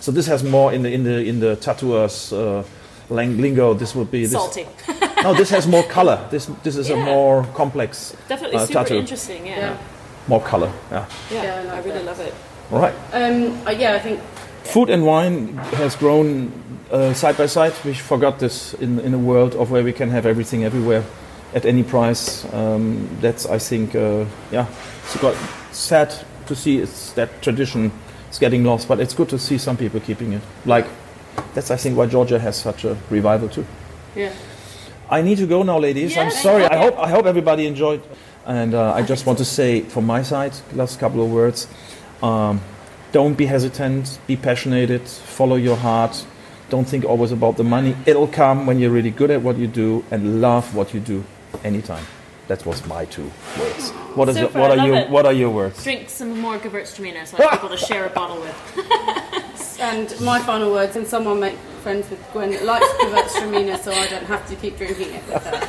[0.00, 2.62] So this has more in the in the in the tattooers uh,
[3.10, 3.74] lang- lingo.
[3.74, 4.66] This would be this, salty.
[5.22, 6.18] No, this has more color.
[6.30, 8.98] This this is a more complex, Definitely uh, super tattoo.
[8.98, 9.46] interesting.
[9.46, 9.76] Yeah, Yeah.
[10.28, 10.70] more color.
[10.92, 11.06] Yeah.
[11.30, 12.04] yeah, Yeah, I I really that.
[12.06, 12.34] love it.
[12.70, 12.94] All right.
[13.12, 14.20] Um, uh, yeah, I think
[14.64, 16.52] Food and wine has grown
[16.92, 17.72] uh, side by side.
[17.84, 21.02] We forgot this in, in a world of where we can have everything everywhere
[21.54, 22.44] at any price.
[22.52, 24.66] Um, that's, I think, uh, yeah,
[25.04, 25.34] it's got
[25.72, 26.12] sad
[26.46, 27.90] to see it's that tradition
[28.30, 30.42] is getting lost, but it's good to see some people keeping it.
[30.66, 30.86] Like,
[31.54, 33.64] that's, I think, why Georgia has such a revival too.
[34.14, 34.32] yeah.
[35.10, 36.14] I need to go now, ladies.
[36.14, 36.64] Yeah, I'm sorry.
[36.64, 36.68] you.
[36.70, 38.02] I hope I hope everybody enjoyed.
[38.44, 41.66] And uh, I just want to say, from my side, last couple of words.
[42.22, 42.60] Um,
[43.12, 44.18] don't be hesitant.
[44.26, 45.08] Be passionate.
[45.08, 46.26] Follow your heart.
[46.68, 47.96] Don't think always about the money.
[48.04, 51.24] It'll come when you're really good at what you do and love what you do
[51.64, 52.04] anytime.
[52.48, 53.90] That was my two words.
[54.14, 55.10] What is Super, what are your it.
[55.10, 55.82] what are your words?
[55.84, 58.56] Drink some more Gewürztraminer so I have people to share a bottle with.
[59.80, 64.08] And my final words, and someone make friends with Gwen that likes Gewürztraminer so I
[64.08, 65.60] don't have to keep drinking it with her.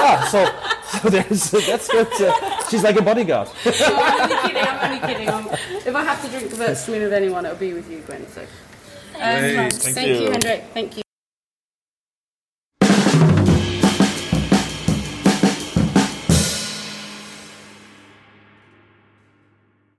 [0.00, 2.06] Ah, so, so there's that's good.
[2.22, 3.48] Uh, she's like a bodyguard.
[3.64, 5.28] No, I'm only kidding, I'm only kidding.
[5.28, 5.46] I'm,
[5.86, 8.26] if I have to drink Gewürztraminer with anyone, it'll be with you, Gwen.
[8.28, 8.42] So.
[8.42, 10.30] Um, Great, thank thank you, you.
[10.30, 10.64] Hendrik.
[10.72, 11.02] Thank you.